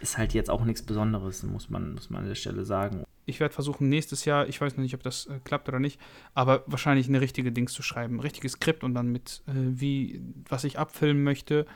ist 0.02 0.18
halt 0.18 0.34
jetzt 0.34 0.50
auch 0.50 0.66
nichts 0.66 0.82
Besonderes, 0.82 1.44
muss 1.44 1.70
man, 1.70 1.94
muss 1.94 2.10
man 2.10 2.24
an 2.24 2.28
der 2.30 2.36
Stelle 2.36 2.66
sagen. 2.66 3.04
Ich 3.28 3.40
werde 3.40 3.54
versuchen, 3.54 3.90
nächstes 3.90 4.26
Jahr, 4.26 4.48
ich 4.48 4.60
weiß 4.60 4.76
noch 4.76 4.82
nicht, 4.82 4.96
ob 4.96 5.04
das 5.04 5.28
äh, 5.28 5.40
klappt 5.44 5.68
oder 5.68 5.80
nicht, 5.80 6.00
aber 6.34 6.64
wahrscheinlich 6.66 7.08
eine 7.08 7.22
richtige 7.22 7.52
Dings 7.52 7.74
zu 7.74 7.84
schreiben. 7.84 8.16
Ein 8.16 8.22
richtiges 8.22 8.54
Skript 8.54 8.84
und 8.84 8.96
dann 8.96 9.12
mit, 9.12 9.44
äh, 9.46 9.52
wie, 9.54 10.20
was 10.50 10.64
ich 10.64 10.80
abfilmen 10.80 11.24
möchte 11.24 11.68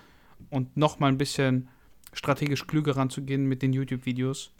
und 0.49 0.75
noch 0.77 0.99
mal 0.99 1.07
ein 1.07 1.17
bisschen 1.17 1.69
strategisch 2.13 2.67
klüger 2.67 2.97
ranzugehen 2.97 3.45
mit 3.45 3.61
den 3.61 3.73
YouTube-Videos. 3.73 4.51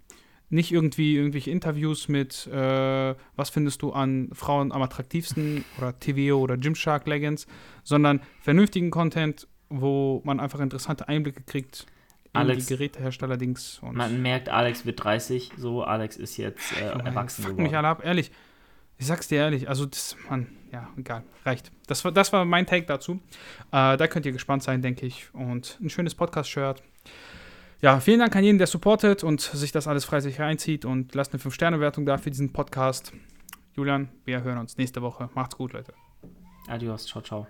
Nicht 0.50 0.72
irgendwie 0.72 1.16
irgendwelche 1.16 1.50
Interviews 1.50 2.10
mit, 2.10 2.48
äh, 2.48 3.16
was 3.36 3.50
findest 3.50 3.82
du 3.82 3.94
an 3.94 4.30
Frauen 4.34 4.72
am 4.72 4.82
attraktivsten 4.82 5.64
oder 5.78 5.98
TVO 5.98 6.40
oder 6.40 6.58
Gymshark 6.58 7.08
Legends, 7.08 7.48
sondern 7.84 8.22
vernünftigen 8.42 8.92
Content, 8.92 9.48
wo 9.70 10.22
man 10.26 10.40
einfach 10.40 10.60
interessante 10.60 11.08
Einblicke 11.08 11.42
kriegt 11.44 11.86
in 12.34 12.40
Alex, 12.40 12.66
die 12.66 12.76
Gerätehersteller-Dings. 12.76 13.82
Man 13.92 14.22
merkt, 14.22 14.50
Alex 14.50 14.86
wird 14.86 15.04
30, 15.04 15.52
so, 15.58 15.84
Alex 15.84 16.18
ist 16.18 16.38
jetzt 16.38 16.74
äh, 16.78 16.86
erwachsen 16.86 17.44
geworden. 17.44 17.64
mich 17.64 17.76
alle 17.76 17.88
ab, 17.88 18.06
ehrlich. 18.06 18.32
Ich 19.02 19.08
sag's 19.08 19.28
dir 19.28 19.40
ehrlich, 19.40 19.68
also 19.68 19.88
das, 19.88 20.16
man, 20.30 20.46
ja, 20.72 20.88
egal, 20.96 21.24
reicht. 21.44 21.72
Das 21.88 22.06
war, 22.06 22.12
das 22.12 22.32
war 22.34 22.46
mein 22.46 22.68
Take 22.68 22.86
dazu. 22.86 23.14
Äh, 23.72 23.98
da 23.98 24.08
könnt 24.08 24.28
ihr 24.28 24.32
gespannt 24.32 24.62
sein, 24.62 24.84
denke 24.84 25.08
ich. 25.08 25.34
Und 25.34 25.80
ein 25.82 25.90
schönes 25.90 26.14
Podcast-Shirt. 26.14 26.84
Ja, 27.82 28.00
vielen 28.00 28.20
Dank 28.20 28.36
an 28.36 28.44
jeden, 28.44 28.60
der 28.60 28.68
supportet 28.68 29.24
und 29.24 29.42
sich 29.42 29.72
das 29.72 29.88
alles 29.88 30.06
freiwillig 30.06 30.40
reinzieht 30.40 30.86
und 30.86 31.16
lasst 31.16 31.34
eine 31.34 31.42
5-Sterne-Wertung 31.42 32.06
da 32.06 32.20
für 32.20 32.30
diesen 32.30 32.54
Podcast. 32.54 33.12
Julian, 33.76 34.10
wir 34.26 34.44
hören 34.44 34.60
uns 34.60 34.78
nächste 34.78 35.02
Woche. 35.02 35.32
Macht's 35.34 35.58
gut, 35.58 35.74
Leute. 35.74 35.96
Adios, 36.68 37.08
ciao, 37.08 37.24
ciao. 37.24 37.48